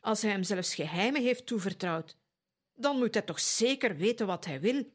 als 0.00 0.22
hij 0.22 0.30
hem 0.30 0.42
zelfs 0.42 0.74
geheimen 0.74 1.22
heeft 1.22 1.46
toevertrouwd, 1.46 2.16
dan 2.74 2.98
moet 2.98 3.14
hij 3.14 3.22
toch 3.22 3.40
zeker 3.40 3.96
weten 3.96 4.26
wat 4.26 4.44
hij 4.44 4.60
wil. 4.60 4.92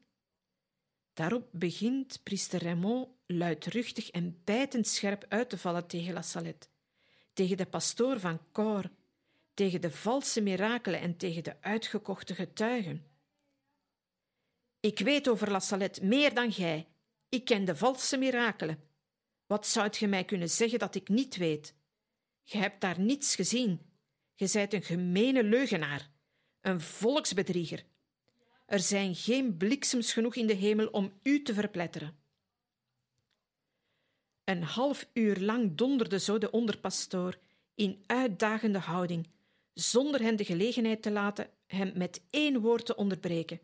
Daarop 1.13 1.49
begint 1.51 2.23
priester 2.23 2.63
Raymond 2.63 3.09
luidruchtig 3.25 4.09
en 4.09 4.41
bijtend 4.43 4.87
scherp 4.87 5.25
uit 5.29 5.49
te 5.49 5.57
vallen 5.57 5.87
tegen 5.87 6.13
La 6.13 6.21
Salette, 6.21 6.67
tegen 7.33 7.57
de 7.57 7.65
pastoor 7.65 8.19
van 8.19 8.41
Cor, 8.51 8.91
tegen 9.53 9.81
de 9.81 9.91
valse 9.91 10.41
mirakelen 10.41 10.99
en 10.99 11.17
tegen 11.17 11.43
de 11.43 11.61
uitgekochte 11.61 12.35
getuigen. 12.35 13.05
Ik 14.79 14.99
weet 14.99 15.29
over 15.29 15.51
La 15.51 15.59
Salette 15.59 16.05
meer 16.05 16.33
dan 16.33 16.51
gij. 16.51 16.87
Ik 17.29 17.45
ken 17.45 17.65
de 17.65 17.75
valse 17.75 18.17
mirakelen. 18.17 18.83
Wat 19.45 19.67
zoudt 19.67 19.97
ge 19.97 20.07
mij 20.07 20.25
kunnen 20.25 20.49
zeggen 20.49 20.79
dat 20.79 20.95
ik 20.95 21.07
niet 21.07 21.35
weet? 21.35 21.75
Ge 22.43 22.57
hebt 22.57 22.81
daar 22.81 22.99
niets 22.99 23.35
gezien. 23.35 23.81
Ge 24.35 24.47
zijt 24.47 24.73
een 24.73 24.83
gemene 24.83 25.43
leugenaar, 25.43 26.09
een 26.67 26.82
volksbedrieger. 26.82 27.86
Er 28.65 28.80
zijn 28.80 29.15
geen 29.15 29.58
bliksems 29.58 30.13
genoeg 30.13 30.36
in 30.36 30.47
de 30.47 30.53
hemel 30.53 30.88
om 30.88 31.13
u 31.23 31.43
te 31.43 31.53
verpletteren. 31.53 32.17
Een 34.43 34.63
half 34.63 35.10
uur 35.13 35.39
lang 35.39 35.75
donderde 35.75 36.19
zo 36.19 36.38
de 36.38 36.51
onderpastoor 36.51 37.38
in 37.75 38.03
uitdagende 38.06 38.80
houding, 38.80 39.30
zonder 39.73 40.21
hen 40.21 40.36
de 40.36 40.45
gelegenheid 40.45 41.01
te 41.01 41.12
laten 41.12 41.49
hem 41.67 41.91
met 41.95 42.21
één 42.30 42.60
woord 42.62 42.86
te 42.86 42.95
onderbreken, 42.95 43.60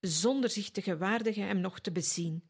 zonder 0.00 0.50
zich 0.50 0.70
te 0.70 0.82
gewaardigen 0.82 1.46
hem 1.46 1.60
nog 1.60 1.80
te 1.80 1.92
bezien. 1.92 2.48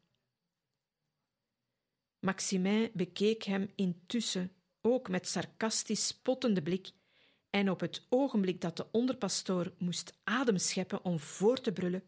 Maximin 2.19 2.89
bekeek 2.93 3.43
hem 3.43 3.71
intussen 3.75 4.51
ook 4.81 5.09
met 5.09 5.27
sarcastisch 5.27 6.07
spottende 6.07 6.61
blik, 6.61 6.91
en 7.55 7.69
op 7.69 7.79
het 7.79 8.05
ogenblik 8.09 8.61
dat 8.61 8.77
de 8.77 8.85
onderpastoor 8.91 9.73
moest 9.77 10.13
adem 10.23 10.57
scheppen 10.57 11.03
om 11.03 11.19
voor 11.19 11.61
te 11.61 11.71
brullen, 11.71 12.03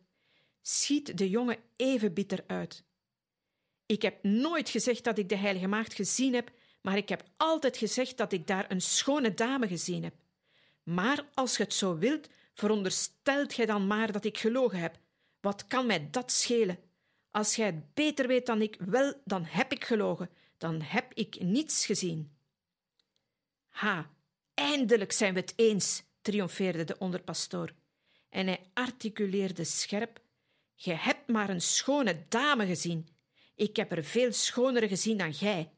schiet 0.61 1.17
de 1.17 1.29
jongen 1.29 1.57
even 1.75 2.13
bitter 2.13 2.43
uit. 2.47 2.83
Ik 3.85 4.01
heb 4.01 4.23
nooit 4.23 4.69
gezegd 4.69 5.03
dat 5.03 5.17
ik 5.17 5.29
de 5.29 5.35
Heilige 5.35 5.67
Maagd 5.67 5.93
gezien 5.93 6.33
heb, 6.33 6.51
maar 6.81 6.97
ik 6.97 7.09
heb 7.09 7.23
altijd 7.37 7.77
gezegd 7.77 8.17
dat 8.17 8.31
ik 8.31 8.47
daar 8.47 8.71
een 8.71 8.81
schone 8.81 9.33
dame 9.33 9.67
gezien 9.67 10.03
heb. 10.03 10.13
Maar 10.83 11.25
als 11.33 11.57
je 11.57 11.63
het 11.63 11.73
zo 11.73 11.97
wilt, 11.97 12.29
veronderstelt 12.53 13.53
gij 13.53 13.65
dan 13.65 13.87
maar 13.87 14.11
dat 14.11 14.25
ik 14.25 14.37
gelogen 14.37 14.79
heb. 14.79 14.99
Wat 15.39 15.67
kan 15.67 15.85
mij 15.85 16.07
dat 16.11 16.31
schelen? 16.31 16.79
Als 17.31 17.55
gij 17.55 17.65
het 17.65 17.93
beter 17.93 18.27
weet 18.27 18.45
dan 18.45 18.61
ik, 18.61 18.75
wel, 18.79 19.13
dan 19.25 19.43
heb 19.45 19.71
ik 19.71 19.85
gelogen, 19.85 20.29
dan 20.57 20.81
heb 20.81 21.13
ik 21.13 21.41
niets 21.41 21.85
gezien. 21.85 22.37
Ha, 23.67 24.15
eindelijk 24.57 25.11
zijn 25.11 25.33
we 25.33 25.39
het 25.39 25.53
eens, 25.55 26.03
triomfeerde 26.21 26.83
de 26.83 26.97
onderpastoor. 26.97 27.73
En 28.29 28.47
hij 28.47 28.59
articuleerde 28.73 29.63
scherp: 29.63 30.21
Gij 30.75 30.95
hebt 30.95 31.27
maar 31.27 31.49
een 31.49 31.61
schone 31.61 32.25
dame 32.29 32.65
gezien. 32.65 33.07
Ik 33.55 33.75
heb 33.75 33.91
er 33.91 34.03
veel 34.03 34.31
schonere 34.31 34.87
gezien 34.87 35.17
dan 35.17 35.33
gij. 35.33 35.69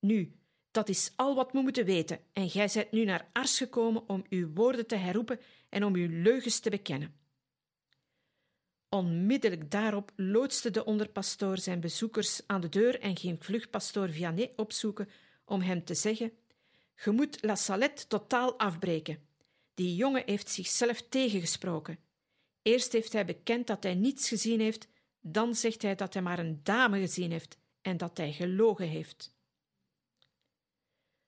Nu, 0.00 0.36
dat 0.70 0.88
is 0.88 1.12
al 1.16 1.34
wat 1.34 1.52
we 1.52 1.60
moeten 1.60 1.84
weten, 1.84 2.20
en 2.32 2.50
gij 2.50 2.68
zijt 2.68 2.92
nu 2.92 3.04
naar 3.04 3.28
Ars 3.32 3.58
gekomen 3.58 4.08
om 4.08 4.24
uw 4.28 4.52
woorden 4.54 4.86
te 4.86 4.96
herroepen 4.96 5.40
en 5.68 5.84
om 5.84 5.94
uw 5.94 6.22
leugens 6.22 6.58
te 6.58 6.70
bekennen. 6.70 7.14
Onmiddellijk 8.88 9.70
daarop 9.70 10.12
loodste 10.16 10.70
de 10.70 10.84
onderpastoor 10.84 11.58
zijn 11.58 11.80
bezoekers 11.80 12.40
aan 12.46 12.60
de 12.60 12.68
deur 12.68 13.00
en 13.00 13.16
ging 13.16 13.44
vlug 13.44 13.68
Vianney 13.90 14.52
opzoeken 14.56 15.08
om 15.44 15.60
hem 15.60 15.84
te 15.84 15.94
zeggen: 15.94 16.32
Je 17.04 17.10
moet 17.10 17.42
La 17.42 17.54
Salette 17.54 18.06
totaal 18.06 18.58
afbreken. 18.58 19.26
Die 19.74 19.94
jongen 19.94 20.22
heeft 20.26 20.48
zichzelf 20.48 21.02
tegengesproken. 21.08 21.98
Eerst 22.62 22.92
heeft 22.92 23.12
hij 23.12 23.24
bekend 23.24 23.66
dat 23.66 23.82
hij 23.82 23.94
niets 23.94 24.28
gezien 24.28 24.60
heeft, 24.60 24.88
dan 25.20 25.54
zegt 25.54 25.82
hij 25.82 25.94
dat 25.94 26.14
hij 26.14 26.22
maar 26.22 26.38
een 26.38 26.60
dame 26.62 26.98
gezien 26.98 27.30
heeft 27.30 27.58
en 27.80 27.96
dat 27.96 28.16
hij 28.16 28.32
gelogen 28.32 28.88
heeft. 28.88 29.34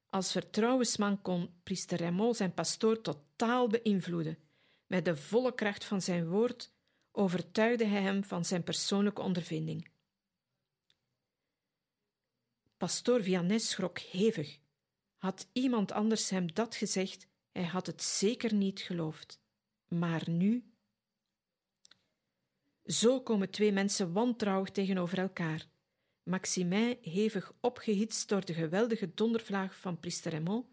Als 0.06 0.32
vertrouwensman 0.32 1.22
kon 1.22 1.60
priester 1.62 1.98
Raymond 1.98 2.36
zijn 2.36 2.54
pastoor 2.54 3.00
totaal 3.00 3.68
beïnvloeden. 3.68 4.38
Met 4.86 5.04
de 5.04 5.16
volle 5.16 5.54
kracht 5.54 5.84
van 5.84 6.02
zijn 6.02 6.28
woord 6.28 6.72
overtuigde 7.12 7.84
hij 7.84 8.02
hem 8.02 8.24
van 8.24 8.44
zijn 8.44 8.62
persoonlijke 8.62 9.22
ondervinding. 9.22 9.88
Pastoor 12.76 13.22
Vianney 13.22 13.58
schrok 13.58 13.98
hevig. 13.98 14.58
Had 15.16 15.48
iemand 15.52 15.92
anders 15.92 16.30
hem 16.30 16.54
dat 16.54 16.74
gezegd, 16.74 17.26
hij 17.52 17.64
had 17.64 17.86
het 17.86 18.02
zeker 18.02 18.54
niet 18.54 18.80
geloofd. 18.80 19.40
Maar 19.88 20.30
nu. 20.30 20.70
Zo 22.84 23.20
komen 23.20 23.50
twee 23.50 23.72
mensen 23.72 24.12
wantrouwig 24.12 24.70
tegenover 24.70 25.18
elkaar. 25.18 25.66
Maximin 26.22 26.98
hevig 27.00 27.52
opgehitst 27.60 28.28
door 28.28 28.44
de 28.44 28.54
geweldige 28.54 29.14
dondervlaag 29.14 29.76
van 29.76 30.00
priester 30.00 30.32
Raymond 30.32 30.66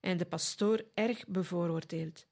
en 0.00 0.16
de 0.16 0.24
pastoor 0.24 0.84
erg 0.94 1.26
bevooroordeeld. 1.26 2.26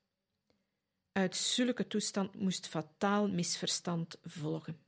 Uit 1.13 1.37
zulke 1.37 1.87
toestand 1.87 2.35
moest 2.35 2.69
fataal 2.69 3.29
misverstand 3.29 4.19
volgen. 4.23 4.79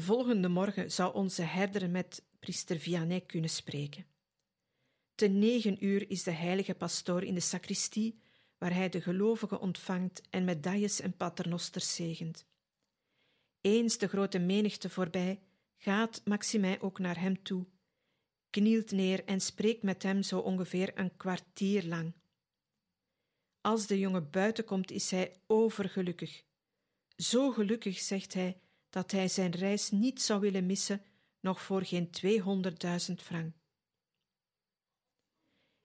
De 0.00 0.06
volgende 0.06 0.48
morgen 0.48 0.90
zou 0.90 1.14
onze 1.14 1.42
herder 1.42 1.90
met 1.90 2.24
priester 2.38 2.78
Vianney 2.78 3.20
kunnen 3.20 3.50
spreken. 3.50 4.06
Te 5.14 5.26
negen 5.26 5.84
uur 5.84 6.10
is 6.10 6.22
de 6.22 6.30
heilige 6.30 6.74
pastoor 6.74 7.24
in 7.24 7.34
de 7.34 7.40
sacristie, 7.40 8.20
waar 8.58 8.74
hij 8.74 8.88
de 8.88 9.00
gelovigen 9.00 9.60
ontvangt 9.60 10.22
en 10.30 10.44
medailles 10.44 11.00
en 11.00 11.16
paternosters 11.16 11.94
zegent. 11.94 12.46
Eens 13.60 13.98
de 13.98 14.08
grote 14.08 14.38
menigte 14.38 14.90
voorbij, 14.90 15.42
gaat 15.76 16.20
Maximijn 16.24 16.80
ook 16.80 16.98
naar 16.98 17.20
hem 17.20 17.42
toe, 17.42 17.66
knielt 18.50 18.90
neer 18.90 19.24
en 19.24 19.40
spreekt 19.40 19.82
met 19.82 20.02
hem 20.02 20.22
zo 20.22 20.38
ongeveer 20.38 20.98
een 20.98 21.16
kwartier 21.16 21.84
lang. 21.84 22.14
Als 23.60 23.86
de 23.86 23.98
jongen 23.98 24.30
buiten 24.30 24.64
komt, 24.64 24.90
is 24.90 25.10
hij 25.10 25.40
overgelukkig. 25.46 26.44
Zo 27.16 27.50
gelukkig, 27.50 27.98
zegt 27.98 28.34
hij, 28.34 28.60
dat 28.90 29.10
hij 29.10 29.28
zijn 29.28 29.50
reis 29.50 29.90
niet 29.90 30.22
zou 30.22 30.40
willen 30.40 30.66
missen, 30.66 31.02
nog 31.40 31.62
voor 31.62 31.84
geen 31.84 32.10
tweehonderdduizend 32.10 33.22
frank. 33.22 33.54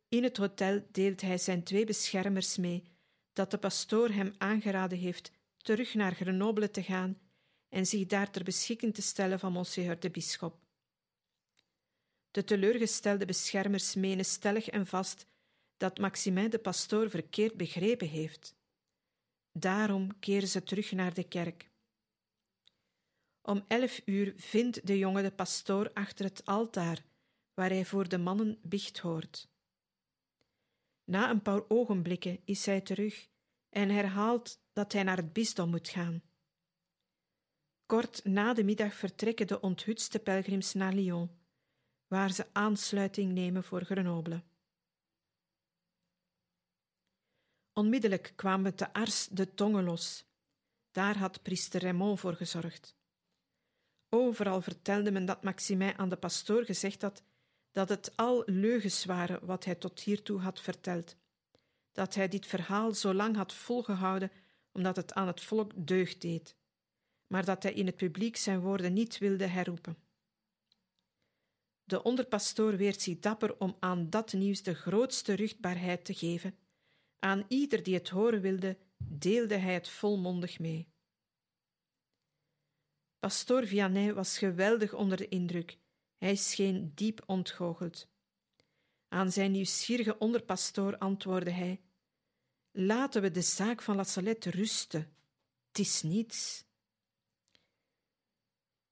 In 0.07 0.23
het 0.23 0.37
hotel 0.37 0.87
deelt 0.91 1.21
hij 1.21 1.37
zijn 1.37 1.63
twee 1.63 1.85
beschermers 1.85 2.57
mee 2.57 2.83
dat 3.33 3.51
de 3.51 3.57
pastoor 3.57 4.09
hem 4.09 4.33
aangeraden 4.37 4.97
heeft 4.97 5.31
terug 5.57 5.93
naar 5.93 6.15
Grenoble 6.15 6.71
te 6.71 6.83
gaan 6.83 7.19
en 7.69 7.85
zich 7.85 8.05
daar 8.05 8.31
ter 8.31 8.43
beschikking 8.43 8.93
te 8.93 9.01
stellen 9.01 9.39
van 9.39 9.51
monseigneur 9.51 9.99
de 9.99 10.09
bisschop. 10.09 10.63
De 12.31 12.43
teleurgestelde 12.43 13.25
beschermers 13.25 13.95
menen 13.95 14.25
stellig 14.25 14.67
en 14.67 14.87
vast 14.87 15.25
dat 15.77 15.97
Maximin 15.97 16.49
de 16.49 16.59
pastoor 16.59 17.09
verkeerd 17.09 17.57
begrepen 17.57 18.07
heeft. 18.07 18.55
Daarom 19.51 20.19
keren 20.19 20.47
ze 20.47 20.63
terug 20.63 20.91
naar 20.91 21.13
de 21.13 21.23
kerk. 21.23 21.69
Om 23.45 23.65
elf 23.67 24.01
uur 24.05 24.33
vindt 24.37 24.87
de 24.87 24.97
jongen 24.97 25.23
de 25.23 25.31
pastoor 25.31 25.93
achter 25.93 26.25
het 26.25 26.45
altaar, 26.45 27.05
waar 27.53 27.69
hij 27.69 27.85
voor 27.85 28.09
de 28.09 28.17
mannen 28.17 28.59
bicht 28.61 28.99
hoort. 28.99 29.49
Na 31.03 31.29
een 31.29 31.41
paar 31.41 31.69
ogenblikken 31.69 32.41
is 32.45 32.65
hij 32.65 32.81
terug 32.81 33.29
en 33.69 33.89
herhaalt 33.89 34.61
dat 34.73 34.93
hij 34.93 35.03
naar 35.03 35.17
het 35.17 35.33
bisdom 35.33 35.69
moet 35.69 35.89
gaan. 35.89 36.23
Kort 37.85 38.23
na 38.23 38.53
de 38.53 38.63
middag 38.63 38.93
vertrekken 38.93 39.47
de 39.47 39.61
onthutste 39.61 40.19
pelgrims 40.19 40.73
naar 40.73 40.93
Lyon, 40.93 41.29
waar 42.07 42.31
ze 42.31 42.53
aansluiting 42.53 43.31
nemen 43.31 43.63
voor 43.63 43.83
Grenoble. 43.83 44.43
Onmiddellijk 47.73 48.33
kwamen 48.35 48.75
te 48.75 48.93
Ars 48.93 49.27
de 49.27 49.53
tongen 49.53 49.83
los. 49.83 50.25
Daar 50.91 51.17
had 51.17 51.41
priester 51.41 51.81
Raymond 51.81 52.19
voor 52.19 52.35
gezorgd. 52.35 52.95
Overal 54.15 54.61
vertelde 54.61 55.11
men 55.11 55.25
dat 55.25 55.43
Maximijn 55.43 55.97
aan 55.97 56.09
de 56.09 56.15
pastoor 56.15 56.65
gezegd 56.65 57.01
had 57.01 57.23
dat 57.71 57.89
het 57.89 58.17
al 58.17 58.43
leugens 58.45 59.05
waren 59.05 59.45
wat 59.45 59.65
hij 59.65 59.75
tot 59.75 59.99
hiertoe 59.99 60.39
had 60.39 60.61
verteld, 60.61 61.15
dat 61.91 62.15
hij 62.15 62.27
dit 62.27 62.45
verhaal 62.45 62.93
zo 62.93 63.13
lang 63.13 63.35
had 63.35 63.53
volgehouden 63.53 64.31
omdat 64.71 64.95
het 64.95 65.13
aan 65.13 65.27
het 65.27 65.41
volk 65.41 65.71
deugd 65.75 66.21
deed, 66.21 66.55
maar 67.27 67.45
dat 67.45 67.63
hij 67.63 67.73
in 67.73 67.85
het 67.85 67.95
publiek 67.95 68.35
zijn 68.37 68.59
woorden 68.59 68.93
niet 68.93 69.17
wilde 69.17 69.45
herroepen. 69.45 69.97
De 71.83 72.03
onderpastoor 72.03 72.77
weert 72.77 73.01
zich 73.01 73.19
dapper 73.19 73.59
om 73.59 73.75
aan 73.79 74.09
dat 74.09 74.33
nieuws 74.33 74.63
de 74.63 74.73
grootste 74.73 75.33
ruchtbaarheid 75.33 76.05
te 76.05 76.13
geven. 76.13 76.57
Aan 77.19 77.45
ieder 77.47 77.83
die 77.83 77.93
het 77.93 78.09
horen 78.09 78.41
wilde, 78.41 78.77
deelde 78.97 79.55
hij 79.55 79.73
het 79.73 79.89
volmondig 79.89 80.59
mee. 80.59 80.94
Pastoor 83.19 83.67
Vianney 83.67 84.13
was 84.13 84.37
geweldig 84.37 84.93
onder 84.93 85.17
de 85.17 85.27
indruk. 85.27 85.77
Hij 86.17 86.35
scheen 86.35 86.91
diep 86.95 87.23
ontgoocheld. 87.25 88.07
Aan 89.07 89.31
zijn 89.31 89.51
nieuwsgierige 89.51 90.17
onderpastoor 90.17 90.97
antwoordde 90.97 91.51
hij: 91.51 91.81
Laten 92.71 93.21
we 93.21 93.31
de 93.31 93.41
zaak 93.41 93.81
van 93.81 93.95
La 93.95 94.03
Salette 94.03 94.49
rusten. 94.49 95.15
Het 95.67 95.79
is 95.79 96.01
niets. 96.01 96.65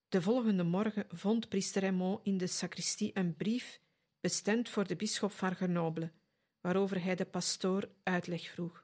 De 0.09 0.21
volgende 0.21 0.63
morgen 0.63 1.05
vond 1.09 1.49
priester 1.49 1.81
Raymond 1.81 2.25
in 2.25 2.37
de 2.37 2.47
sacristie 2.47 3.11
een 3.13 3.35
brief 3.35 3.79
bestemd 4.19 4.69
voor 4.69 4.87
de 4.87 4.95
bisschop 4.95 5.31
van 5.31 5.55
Grenoble, 5.55 6.11
waarover 6.61 7.03
hij 7.03 7.15
de 7.15 7.25
pastoor 7.25 7.89
uitleg 8.03 8.49
vroeg. 8.49 8.82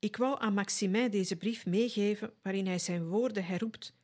Ik 0.00 0.16
wou 0.16 0.40
aan 0.40 0.54
Maximijn 0.54 1.10
deze 1.10 1.36
brief 1.36 1.66
meegeven 1.66 2.32
waarin 2.42 2.66
hij 2.66 2.78
zijn 2.78 3.08
woorden 3.08 3.44
herroept, 3.44 3.94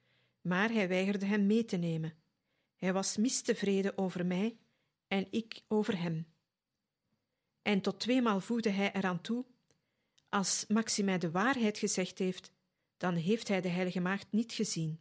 maar 0.41 0.71
hij 0.71 0.89
weigerde 0.89 1.27
hem 1.27 1.47
mee 1.47 1.65
te 1.65 1.77
nemen. 1.77 2.15
Hij 2.77 2.93
was 2.93 3.17
mistevreden 3.17 3.99
over 3.99 4.27
mij 4.27 4.57
en 5.09 5.27
ik 5.31 5.63
over 5.69 5.99
hem. 5.99 6.27
En 7.63 7.81
tot 7.81 8.01
tweemaal 8.01 8.41
voegde 8.41 8.71
hij 8.71 8.93
eraan 8.93 9.21
toe: 9.21 9.45
Als 10.29 10.65
Maximijn 10.69 11.21
de 11.21 11.31
waarheid 11.31 11.79
gezegd 11.79 12.19
heeft, 12.19 12.53
dan 12.97 13.15
heeft 13.15 13.49
hij 13.49 13.61
de 13.61 13.69
Heilige 13.69 14.01
Maagd 14.01 14.27
niet 14.31 14.53
gezien. 14.53 15.01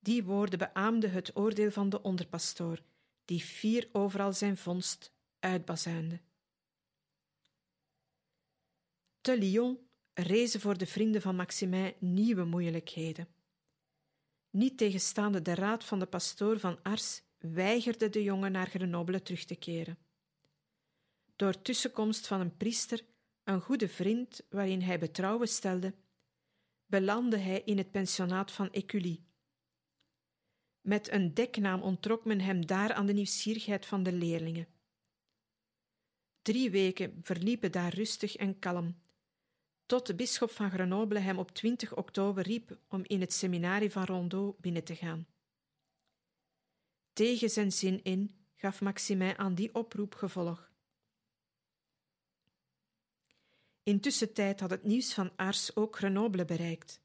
Die 0.00 0.24
woorden 0.24 0.58
beaamden 0.58 1.10
het 1.10 1.36
oordeel 1.36 1.70
van 1.70 1.88
de 1.88 2.02
onderpastoor, 2.02 2.82
die 3.24 3.40
fier 3.40 3.88
overal 3.92 4.32
zijn 4.32 4.56
vondst 4.56 5.12
uitbazuinde. 5.38 6.20
Te 9.20 9.38
Lyon 9.38 9.78
rezen 10.14 10.60
voor 10.60 10.78
de 10.78 10.86
vrienden 10.86 11.22
van 11.22 11.36
Maximin 11.36 11.94
nieuwe 11.98 12.44
moeilijkheden. 12.44 13.28
Niet 14.50 14.78
tegenstaande 14.78 15.42
de 15.42 15.54
raad 15.54 15.84
van 15.84 15.98
de 15.98 16.06
pastoor 16.06 16.58
van 16.58 16.82
Ars 16.82 17.22
weigerde 17.38 18.08
de 18.08 18.22
jongen 18.22 18.52
naar 18.52 18.66
Grenoble 18.66 19.22
terug 19.22 19.44
te 19.44 19.56
keren. 19.56 19.98
Door 21.36 21.62
tussenkomst 21.62 22.26
van 22.26 22.40
een 22.40 22.56
priester, 22.56 23.04
een 23.44 23.60
goede 23.60 23.88
vriend 23.88 24.46
waarin 24.50 24.80
hij 24.80 24.98
betrouwen 24.98 25.48
stelde, 25.48 25.94
belandde 26.86 27.38
hij 27.38 27.62
in 27.62 27.78
het 27.78 27.90
pensionaat 27.90 28.52
van 28.52 28.70
Écully. 28.70 29.22
Met 30.80 31.12
een 31.12 31.34
deknaam 31.34 31.82
ontrok 31.82 32.24
men 32.24 32.40
hem 32.40 32.66
daar 32.66 32.92
aan 32.92 33.06
de 33.06 33.12
nieuwsgierigheid 33.12 33.86
van 33.86 34.02
de 34.02 34.12
leerlingen. 34.12 34.68
Drie 36.42 36.70
weken 36.70 37.18
verliepen 37.22 37.72
daar 37.72 37.94
rustig 37.94 38.36
en 38.36 38.58
kalm, 38.58 38.96
tot 39.88 40.06
de 40.06 40.14
bisschop 40.14 40.50
van 40.50 40.70
Grenoble 40.70 41.18
hem 41.18 41.38
op 41.38 41.50
20 41.50 41.96
oktober 41.96 42.42
riep 42.42 42.78
om 42.88 43.02
in 43.06 43.20
het 43.20 43.32
seminarie 43.32 43.90
van 43.90 44.04
Rondeau 44.04 44.54
binnen 44.60 44.84
te 44.84 44.96
gaan. 44.96 45.26
Tegen 47.12 47.50
zijn 47.50 47.72
zin 47.72 48.02
in 48.02 48.30
gaf 48.56 48.80
Maximin 48.80 49.38
aan 49.38 49.54
die 49.54 49.74
oproep 49.74 50.14
gevolg. 50.14 50.70
Intussen 53.82 54.32
tijd 54.32 54.60
had 54.60 54.70
het 54.70 54.84
nieuws 54.84 55.14
van 55.14 55.32
Ars 55.36 55.76
ook 55.76 55.96
Grenoble 55.96 56.44
bereikt. 56.44 57.00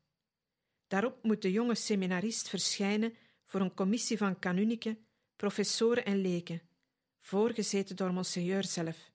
Daarop 0.87 1.23
moet 1.23 1.41
de 1.41 1.51
jonge 1.51 1.75
seminarist 1.75 2.49
verschijnen 2.49 3.15
voor 3.45 3.61
een 3.61 3.73
commissie 3.73 4.17
van 4.17 4.39
kanuniken, 4.39 5.05
professoren 5.35 6.05
en 6.05 6.21
leken, 6.21 6.61
voorgezeten 7.19 7.95
door 7.95 8.13
monseigneur 8.13 8.63
zelf. 8.63 9.12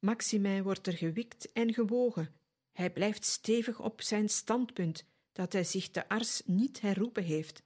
Maximijn 0.00 0.62
wordt 0.62 0.86
er 0.86 0.92
gewikt 0.92 1.52
en 1.52 1.74
gewogen. 1.74 2.34
Hij 2.72 2.90
blijft 2.92 3.24
stevig 3.24 3.80
op 3.80 4.02
zijn 4.02 4.28
standpunt 4.28 5.04
dat 5.32 5.52
hij 5.52 5.64
zich 5.64 5.90
de 5.90 6.08
ars 6.08 6.42
niet 6.44 6.80
herroepen 6.80 7.24
heeft, 7.24 7.62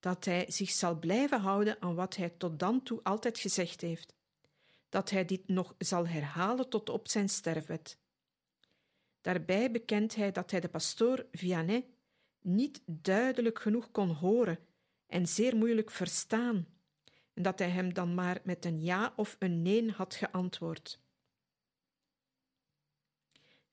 dat 0.00 0.24
hij 0.24 0.44
zich 0.48 0.70
zal 0.70 0.98
blijven 0.98 1.40
houden 1.40 1.82
aan 1.82 1.94
wat 1.94 2.16
hij 2.16 2.30
tot 2.30 2.58
dan 2.58 2.82
toe 2.82 3.02
altijd 3.02 3.38
gezegd 3.38 3.80
heeft, 3.80 4.14
dat 4.88 5.10
hij 5.10 5.24
dit 5.24 5.48
nog 5.48 5.74
zal 5.78 6.06
herhalen 6.06 6.68
tot 6.68 6.88
op 6.88 7.08
zijn 7.08 7.28
sterfbed. 7.28 7.98
Daarbij 9.20 9.70
bekent 9.70 10.14
hij 10.14 10.32
dat 10.32 10.50
hij 10.50 10.60
de 10.60 10.68
pastoor 10.68 11.26
Vianney 11.32 11.86
niet 12.40 12.82
duidelijk 12.86 13.58
genoeg 13.58 13.90
kon 13.90 14.08
horen 14.08 14.58
en 15.06 15.28
zeer 15.28 15.56
moeilijk 15.56 15.90
verstaan, 15.90 16.66
en 17.34 17.42
dat 17.42 17.58
hij 17.58 17.70
hem 17.70 17.94
dan 17.94 18.14
maar 18.14 18.40
met 18.44 18.64
een 18.64 18.82
ja 18.82 19.12
of 19.16 19.36
een 19.38 19.62
nee 19.62 19.90
had 19.90 20.14
geantwoord. 20.14 21.00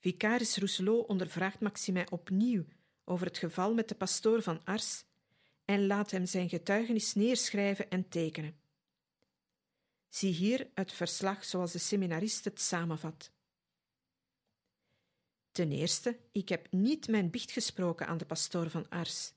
Vicaris 0.06 0.58
Rousselot 0.58 1.08
ondervraagt 1.08 1.60
Maximin 1.60 2.12
opnieuw 2.12 2.66
over 3.06 3.26
het 3.26 3.38
geval 3.38 3.74
met 3.74 3.90
de 3.90 3.96
pastoor 3.96 4.42
van 4.42 4.66
Ars 4.66 5.04
en 5.66 5.88
laat 5.88 6.12
hem 6.12 6.26
zijn 6.26 6.50
getuigenis 6.50 7.14
neerschrijven 7.14 7.90
en 7.90 8.10
tekenen. 8.10 8.60
Zie 10.10 10.34
hier 10.34 10.70
het 10.74 10.94
verslag 10.94 11.46
zoals 11.46 11.72
de 11.72 11.78
seminarist 11.78 12.46
het 12.46 12.62
samenvat. 12.62 13.32
Ten 15.52 15.72
eerste, 15.72 16.20
ik 16.32 16.50
heb 16.50 16.72
niet 16.72 17.08
mijn 17.08 17.30
biecht 17.30 17.52
gesproken 17.52 18.08
aan 18.08 18.18
de 18.18 18.26
pastoor 18.26 18.70
van 18.70 18.90
Ars. 18.90 19.34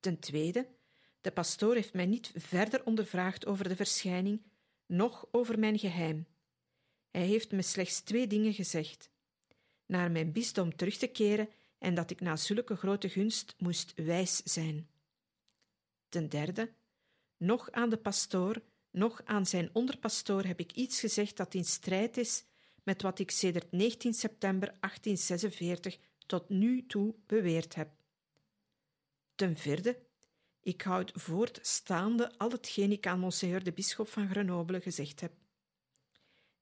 Ten 0.00 0.18
tweede, 0.18 0.68
de 1.20 1.30
pastoor 1.30 1.74
heeft 1.74 1.94
mij 1.94 2.06
niet 2.06 2.32
verder 2.34 2.84
ondervraagd 2.84 3.46
over 3.46 3.68
de 3.68 3.76
verschijning, 3.76 4.42
noch 4.86 5.28
over 5.30 5.58
mijn 5.58 5.78
geheim. 5.78 6.26
Hij 7.10 7.26
heeft 7.26 7.52
me 7.52 7.62
slechts 7.62 8.00
twee 8.00 8.26
dingen 8.26 8.52
gezegd: 8.52 9.10
naar 9.92 10.10
mijn 10.10 10.32
bisdom 10.32 10.76
terug 10.76 10.96
te 10.96 11.06
keren 11.06 11.48
en 11.78 11.94
dat 11.94 12.10
ik 12.10 12.20
na 12.20 12.36
zulke 12.36 12.76
grote 12.76 13.08
gunst 13.08 13.54
moest 13.58 13.92
wijs 13.96 14.36
zijn. 14.36 14.88
Ten 16.08 16.28
derde, 16.28 16.72
nog 17.36 17.70
aan 17.70 17.90
de 17.90 17.96
pastoor, 17.96 18.62
nog 18.90 19.20
aan 19.24 19.46
zijn 19.46 19.70
onderpastoor 19.72 20.44
heb 20.44 20.60
ik 20.60 20.72
iets 20.72 21.00
gezegd 21.00 21.36
dat 21.36 21.54
in 21.54 21.64
strijd 21.64 22.16
is 22.16 22.44
met 22.82 23.02
wat 23.02 23.18
ik 23.18 23.30
sedert 23.30 23.72
19 23.72 24.14
september 24.14 24.68
1846 24.68 25.98
tot 26.26 26.48
nu 26.48 26.86
toe 26.86 27.14
beweerd 27.26 27.74
heb. 27.74 27.90
Ten 29.34 29.56
vierde, 29.56 29.98
ik 30.60 30.82
houd 30.82 31.10
voortstaande 31.14 32.38
al 32.38 32.50
hetgeen 32.50 32.92
ik 32.92 33.06
aan 33.06 33.18
monseigneur 33.18 33.64
de 33.64 33.72
bisschop 33.72 34.08
van 34.08 34.28
Grenoble 34.30 34.80
gezegd 34.80 35.20
heb. 35.20 35.32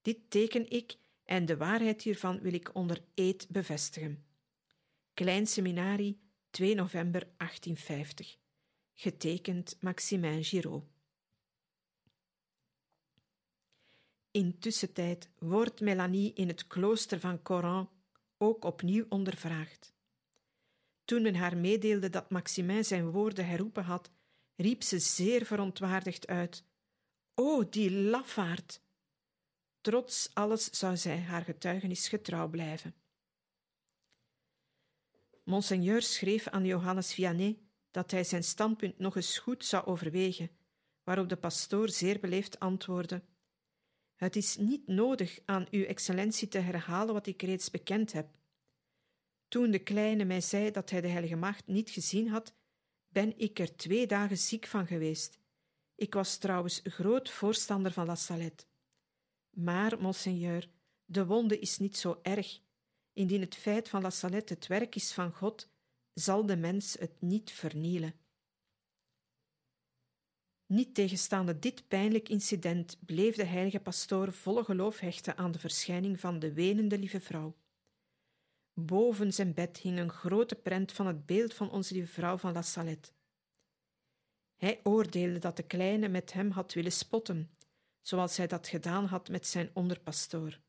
Dit 0.03 0.31
teken 0.31 0.71
ik 0.71 0.97
en 1.31 1.47
de 1.47 1.57
waarheid 1.57 2.03
hiervan 2.03 2.41
wil 2.41 2.53
ik 2.53 2.75
onder 2.75 3.03
eed 3.15 3.47
bevestigen. 3.49 4.25
Klein 5.15 5.47
Seminarie, 5.47 6.21
2 6.51 6.75
november 6.75 7.21
1850. 7.21 8.37
Getekend 8.95 9.77
Maximin 9.81 10.45
Giraud. 10.45 10.85
Intussen 14.31 15.19
wordt 15.39 15.81
Melanie 15.81 16.33
in 16.33 16.49
het 16.49 16.67
klooster 16.67 17.21
van 17.21 17.43
Coran 17.43 17.91
ook 18.39 18.65
opnieuw 18.65 19.07
ondervraagd. 19.09 19.93
Toen 21.05 21.23
men 21.23 21.35
haar 21.35 21.57
meedeelde 21.57 22.11
dat 22.11 22.31
Maximin 22.31 22.85
zijn 22.85 23.11
woorden 23.11 23.47
herroepen 23.47 23.85
had, 23.85 24.11
riep 24.57 24.83
ze 24.83 24.99
zeer 24.99 25.45
verontwaardigd 25.45 26.27
uit: 26.27 26.65
O, 27.35 27.69
die 27.69 27.91
lafaard! 27.91 28.81
Trots 29.81 30.31
alles 30.35 30.65
zou 30.71 30.97
zij 30.97 31.21
haar 31.21 31.43
getuigenis 31.43 32.09
getrouw 32.09 32.49
blijven. 32.49 32.95
Monseigneur 35.45 36.03
schreef 36.03 36.49
aan 36.49 36.65
Johannes 36.65 37.15
Vianney 37.15 37.59
dat 37.91 38.11
hij 38.11 38.25
zijn 38.25 38.45
standpunt 38.45 38.99
nog 38.99 39.17
eens 39.17 39.39
goed 39.39 39.65
zou 39.65 39.87
overwegen, 39.87 40.51
waarop 41.03 41.29
de 41.29 41.37
pastoor 41.37 41.89
zeer 41.89 42.21
beleefd 42.21 42.59
antwoordde: 42.59 43.23
Het 44.15 44.37
is 44.37 44.57
niet 44.57 44.87
nodig 44.87 45.39
aan 45.45 45.67
uw 45.71 45.85
excellentie 45.85 46.49
te 46.49 46.59
herhalen 46.59 47.15
wat 47.15 47.27
ik 47.27 47.43
reeds 47.43 47.71
bekend 47.71 48.13
heb. 48.13 48.39
Toen 49.49 49.71
de 49.71 49.79
kleine 49.79 50.25
mij 50.25 50.41
zei 50.41 50.71
dat 50.71 50.91
hij 50.91 51.01
de 51.01 51.09
Heilige 51.09 51.37
Maagd 51.37 51.67
niet 51.67 51.91
gezien 51.91 52.29
had, 52.29 52.55
ben 53.09 53.39
ik 53.39 53.59
er 53.59 53.77
twee 53.77 54.07
dagen 54.07 54.39
ziek 54.39 54.67
van 54.67 54.87
geweest. 54.87 55.39
Ik 55.95 56.15
was 56.15 56.37
trouwens 56.37 56.81
groot 56.85 57.31
voorstander 57.31 57.93
van 57.93 58.07
La 58.07 58.15
Salette. 58.15 58.69
Maar, 59.51 60.01
monseigneur, 60.01 60.69
de 61.05 61.27
wonde 61.27 61.59
is 61.59 61.79
niet 61.79 61.97
zo 61.97 62.19
erg. 62.23 62.61
Indien 63.13 63.41
het 63.41 63.55
feit 63.55 63.89
van 63.89 64.03
La 64.03 64.11
Salette 64.11 64.55
het 64.55 64.67
werk 64.67 64.95
is 64.95 65.13
van 65.13 65.33
God, 65.33 65.69
zal 66.13 66.47
de 66.47 66.57
mens 66.57 66.97
het 66.99 67.21
niet 67.21 67.51
vernielen. 67.51 68.15
Niet 70.67 70.95
tegenstaande 70.95 71.59
dit 71.59 71.89
pijnlijk 71.89 72.29
incident 72.29 72.99
bleef 73.07 73.37
de 73.37 73.45
heilige 73.45 73.81
pastoor 73.81 74.33
volle 74.33 74.65
geloof 74.65 74.99
hechten 74.99 75.37
aan 75.37 75.53
de 75.53 75.59
verschijning 75.59 76.21
van 76.21 76.39
de 76.39 76.53
wenende 76.53 76.99
lieve 76.99 77.21
vrouw. 77.21 77.57
Boven 78.73 79.33
zijn 79.33 79.55
bed 79.55 79.77
hing 79.77 79.99
een 79.99 80.11
grote 80.11 80.55
prent 80.55 80.93
van 80.93 81.07
het 81.07 81.27
beeld 81.27 81.55
van 81.55 81.71
onze 81.71 81.95
lieve 81.95 82.13
vrouw 82.13 82.39
van 82.39 82.53
La 82.53 82.63
Salette. 82.63 83.11
Hij 84.57 84.81
oordeelde 84.83 85.39
dat 85.39 85.57
de 85.57 85.63
kleine 85.63 86.09
met 86.09 86.33
hem 86.33 86.51
had 86.51 86.73
willen 86.73 86.93
spotten, 86.93 87.51
zoals 88.01 88.37
hij 88.37 88.47
dat 88.47 88.69
gedaan 88.69 89.05
had 89.05 89.29
met 89.29 89.47
zijn 89.47 89.71
onderpastoor. 89.73 90.61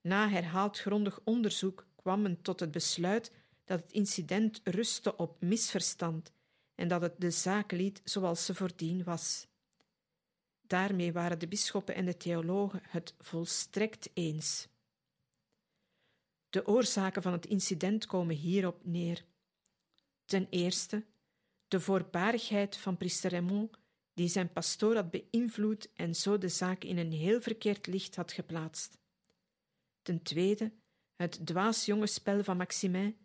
Na 0.00 0.28
herhaald 0.28 0.78
grondig 0.78 1.20
onderzoek 1.24 1.86
kwam 1.96 2.22
men 2.22 2.42
tot 2.42 2.60
het 2.60 2.70
besluit 2.70 3.32
dat 3.64 3.80
het 3.80 3.92
incident 3.92 4.60
rustte 4.64 5.16
op 5.16 5.40
misverstand 5.40 6.32
en 6.74 6.88
dat 6.88 7.02
het 7.02 7.20
de 7.20 7.30
zaak 7.30 7.72
liet 7.72 8.00
zoals 8.04 8.44
ze 8.44 8.54
voordien 8.54 9.04
was. 9.04 9.46
Daarmee 10.60 11.12
waren 11.12 11.38
de 11.38 11.48
bisschoppen 11.48 11.94
en 11.94 12.04
de 12.04 12.16
theologen 12.16 12.80
het 12.82 13.14
volstrekt 13.18 14.10
eens. 14.14 14.68
De 16.50 16.66
oorzaken 16.66 17.22
van 17.22 17.32
het 17.32 17.46
incident 17.46 18.06
komen 18.06 18.34
hierop 18.34 18.84
neer. 18.84 19.24
Ten 20.24 20.46
eerste 20.50 21.06
de 21.68 21.80
voorbarigheid 21.80 22.76
van 22.76 22.96
priester 22.96 23.30
Raymond, 23.30 23.76
die 24.18 24.28
zijn 24.28 24.52
pastoor 24.52 24.94
had 24.94 25.10
beïnvloed 25.10 25.92
en 25.94 26.14
zo 26.14 26.38
de 26.38 26.48
zaak 26.48 26.84
in 26.84 26.98
een 26.98 27.12
heel 27.12 27.40
verkeerd 27.40 27.86
licht 27.86 28.16
had 28.16 28.32
geplaatst. 28.32 28.98
Ten 30.02 30.22
tweede 30.22 30.72
het 31.16 31.46
dwaas 31.46 31.84
jonge 31.84 32.06
spel 32.06 32.44
van 32.44 32.56
Maximin, 32.56 33.16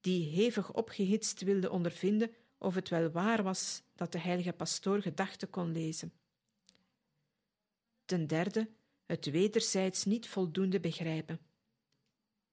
die 0.00 0.28
hevig 0.28 0.72
opgehitst 0.72 1.40
wilde 1.40 1.70
ondervinden 1.70 2.34
of 2.58 2.74
het 2.74 2.88
wel 2.88 3.10
waar 3.10 3.42
was 3.42 3.82
dat 3.94 4.12
de 4.12 4.18
heilige 4.18 4.52
pastoor 4.52 5.02
gedachten 5.02 5.50
kon 5.50 5.72
lezen. 5.72 6.12
Ten 8.04 8.26
derde 8.26 8.70
het 9.06 9.30
wederzijds 9.30 10.04
niet 10.04 10.28
voldoende 10.28 10.80
begrijpen. 10.80 11.40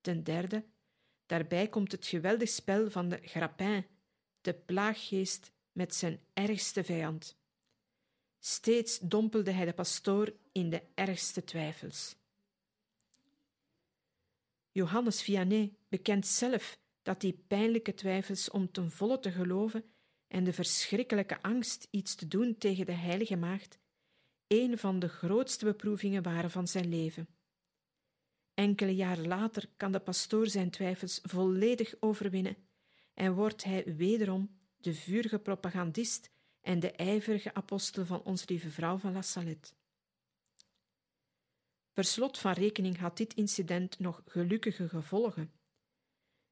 Ten 0.01 0.23
derde, 0.23 0.65
daarbij 1.25 1.67
komt 1.67 1.91
het 1.91 2.05
geweldig 2.05 2.49
spel 2.49 2.89
van 2.89 3.09
de 3.09 3.19
grappin, 3.23 3.85
de 4.41 4.53
plaaggeest 4.53 5.51
met 5.71 5.95
zijn 5.95 6.19
ergste 6.33 6.83
vijand. 6.83 7.39
Steeds 8.43 8.99
dompelde 8.99 9.51
hij 9.51 9.65
de 9.65 9.73
pastoor 9.73 10.33
in 10.51 10.69
de 10.69 10.83
ergste 10.95 11.43
twijfels. 11.43 12.15
Johannes 14.71 15.21
Vianney 15.21 15.75
bekent 15.89 16.27
zelf 16.27 16.79
dat 17.01 17.21
die 17.21 17.43
pijnlijke 17.47 17.93
twijfels 17.93 18.49
om 18.49 18.71
ten 18.71 18.91
volle 18.91 19.19
te 19.19 19.31
geloven 19.31 19.83
en 20.27 20.43
de 20.43 20.53
verschrikkelijke 20.53 21.41
angst 21.41 21.87
iets 21.91 22.15
te 22.15 22.27
doen 22.27 22.57
tegen 22.57 22.85
de 22.85 22.91
heilige 22.91 23.35
maagd 23.35 23.79
een 24.47 24.77
van 24.77 24.99
de 24.99 25.09
grootste 25.09 25.65
beproevingen 25.65 26.23
waren 26.23 26.51
van 26.51 26.67
zijn 26.67 26.89
leven. 26.89 27.27
Enkele 28.53 28.95
jaren 28.95 29.27
later 29.27 29.69
kan 29.77 29.91
de 29.91 29.99
pastoor 29.99 30.47
zijn 30.47 30.69
twijfels 30.69 31.19
volledig 31.23 31.93
overwinnen 31.99 32.57
en 33.13 33.33
wordt 33.33 33.63
hij 33.63 33.95
wederom 33.95 34.59
de 34.77 34.93
vurige 34.93 35.39
propagandist 35.39 36.31
en 36.61 36.79
de 36.79 36.91
ijverige 36.91 37.53
apostel 37.53 38.05
van 38.05 38.23
onze 38.23 38.45
lieve 38.47 38.69
vrouw 38.69 38.97
van 38.97 39.13
La 39.13 39.21
Salette. 39.21 39.73
Per 41.93 42.03
slot 42.03 42.37
van 42.37 42.53
rekening 42.53 42.97
had 42.97 43.17
dit 43.17 43.33
incident 43.33 43.99
nog 43.99 44.21
gelukkige 44.25 44.89
gevolgen. 44.89 45.51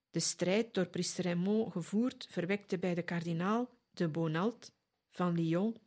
De 0.10 0.20
strijd 0.20 0.74
door 0.74 0.88
priester 0.88 1.24
Raymond 1.24 1.72
gevoerd 1.72 2.28
verwekte 2.30 2.78
bij 2.78 2.96
de 2.96 3.04
kardinaal 3.04 3.70
de 3.92 4.08
Bonald 4.08 4.72
van 5.10 5.36
Lyon 5.36 5.78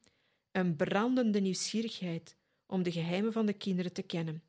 een 0.51 0.77
brandende 0.77 1.41
nieuwsgierigheid 1.41 2.37
om 2.67 2.83
de 2.83 2.93
geheimen 2.93 3.33
van 3.33 3.47
de 3.47 3.53
kinderen 3.53 3.93
te 3.93 4.03
kennen. 4.03 4.43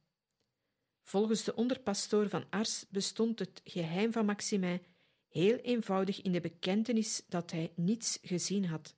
Volgens 1.01 1.43
de 1.43 1.55
onderpastoor 1.55 2.29
van 2.29 2.45
Ars 2.49 2.85
bestond 2.89 3.39
het 3.39 3.61
geheim 3.63 4.11
van 4.11 4.25
Maximin 4.25 4.85
heel 5.27 5.55
eenvoudig 5.55 6.21
in 6.21 6.31
de 6.31 6.41
bekentenis 6.41 7.23
dat 7.27 7.51
hij 7.51 7.73
niets 7.75 8.19
gezien 8.21 8.65
had. 8.65 8.95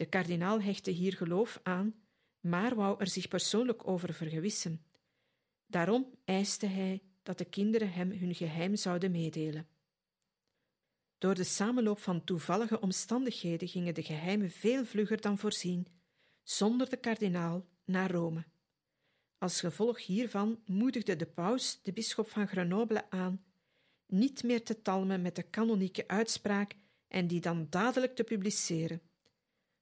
De 0.00 0.06
kardinaal 0.06 0.60
hechtte 0.60 0.90
hier 0.90 1.12
geloof 1.12 1.60
aan, 1.62 1.94
maar 2.40 2.74
wou 2.74 3.00
er 3.00 3.06
zich 3.06 3.28
persoonlijk 3.28 3.88
over 3.88 4.14
vergewissen. 4.14 4.84
Daarom 5.66 6.14
eiste 6.24 6.66
hij 6.66 7.02
dat 7.22 7.38
de 7.38 7.44
kinderen 7.44 7.92
hem 7.92 8.10
hun 8.10 8.34
geheim 8.34 8.76
zouden 8.76 9.10
meedelen. 9.10 9.68
Door 11.18 11.34
de 11.34 11.44
samenloop 11.44 11.98
van 11.98 12.24
toevallige 12.24 12.80
omstandigheden 12.80 13.68
gingen 13.68 13.94
de 13.94 14.02
geheimen 14.02 14.50
veel 14.50 14.84
vlugger 14.84 15.20
dan 15.20 15.38
voorzien, 15.38 15.86
zonder 16.42 16.90
de 16.90 16.96
kardinaal 16.96 17.68
naar 17.84 18.10
Rome. 18.10 18.44
Als 19.38 19.60
gevolg 19.60 20.06
hiervan 20.06 20.62
moedigde 20.66 21.16
de 21.16 21.26
paus 21.26 21.82
de 21.82 21.92
bisschop 21.92 22.28
van 22.28 22.48
Grenoble 22.48 23.10
aan 23.10 23.44
niet 24.06 24.42
meer 24.42 24.64
te 24.64 24.82
talmen 24.82 25.22
met 25.22 25.36
de 25.36 25.42
kanonieke 25.42 26.08
uitspraak 26.08 26.76
en 27.08 27.26
die 27.26 27.40
dan 27.40 27.66
dadelijk 27.70 28.14
te 28.16 28.24
publiceren. 28.24 29.09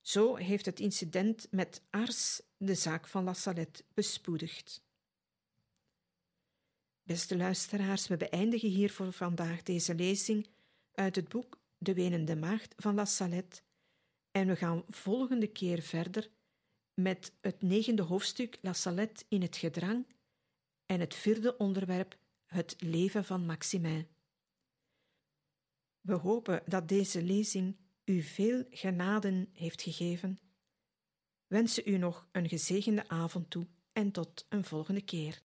Zo 0.08 0.36
heeft 0.36 0.66
het 0.66 0.80
incident 0.80 1.46
met 1.50 1.82
Ars 1.90 2.40
de 2.56 2.74
zaak 2.74 3.06
van 3.06 3.24
La 3.24 3.34
Salette 3.34 3.84
bespoedigd. 3.94 4.82
Beste 7.02 7.36
luisteraars, 7.36 8.06
we 8.06 8.16
beëindigen 8.16 8.68
hier 8.68 8.90
voor 8.90 9.12
vandaag 9.12 9.62
deze 9.62 9.94
lezing 9.94 10.48
uit 10.92 11.16
het 11.16 11.28
boek 11.28 11.60
De 11.78 11.94
Wenende 11.94 12.36
Maagd 12.36 12.74
van 12.76 12.94
La 12.94 13.04
Salette 13.04 13.60
en 14.30 14.46
we 14.46 14.56
gaan 14.56 14.84
volgende 14.88 15.46
keer 15.46 15.82
verder 15.82 16.30
met 16.94 17.32
het 17.40 17.62
negende 17.62 18.02
hoofdstuk 18.02 18.58
La 18.60 18.72
Salette 18.72 19.24
in 19.28 19.42
het 19.42 19.56
gedrang 19.56 20.06
en 20.86 21.00
het 21.00 21.14
vierde 21.14 21.56
onderwerp 21.56 22.18
het 22.46 22.76
leven 22.78 23.24
van 23.24 23.46
Maximin. 23.46 24.08
We 26.00 26.14
hopen 26.14 26.62
dat 26.66 26.88
deze 26.88 27.22
lezing 27.22 27.76
u 28.08 28.22
veel 28.22 28.64
genaden 28.70 29.48
heeft 29.52 29.82
gegeven. 29.82 30.38
Wensen 31.46 31.82
u 31.86 31.96
nog 31.96 32.28
een 32.32 32.48
gezegende 32.48 33.08
avond 33.08 33.50
toe 33.50 33.66
en 33.92 34.10
tot 34.10 34.46
een 34.48 34.64
volgende 34.64 35.02
keer. 35.02 35.42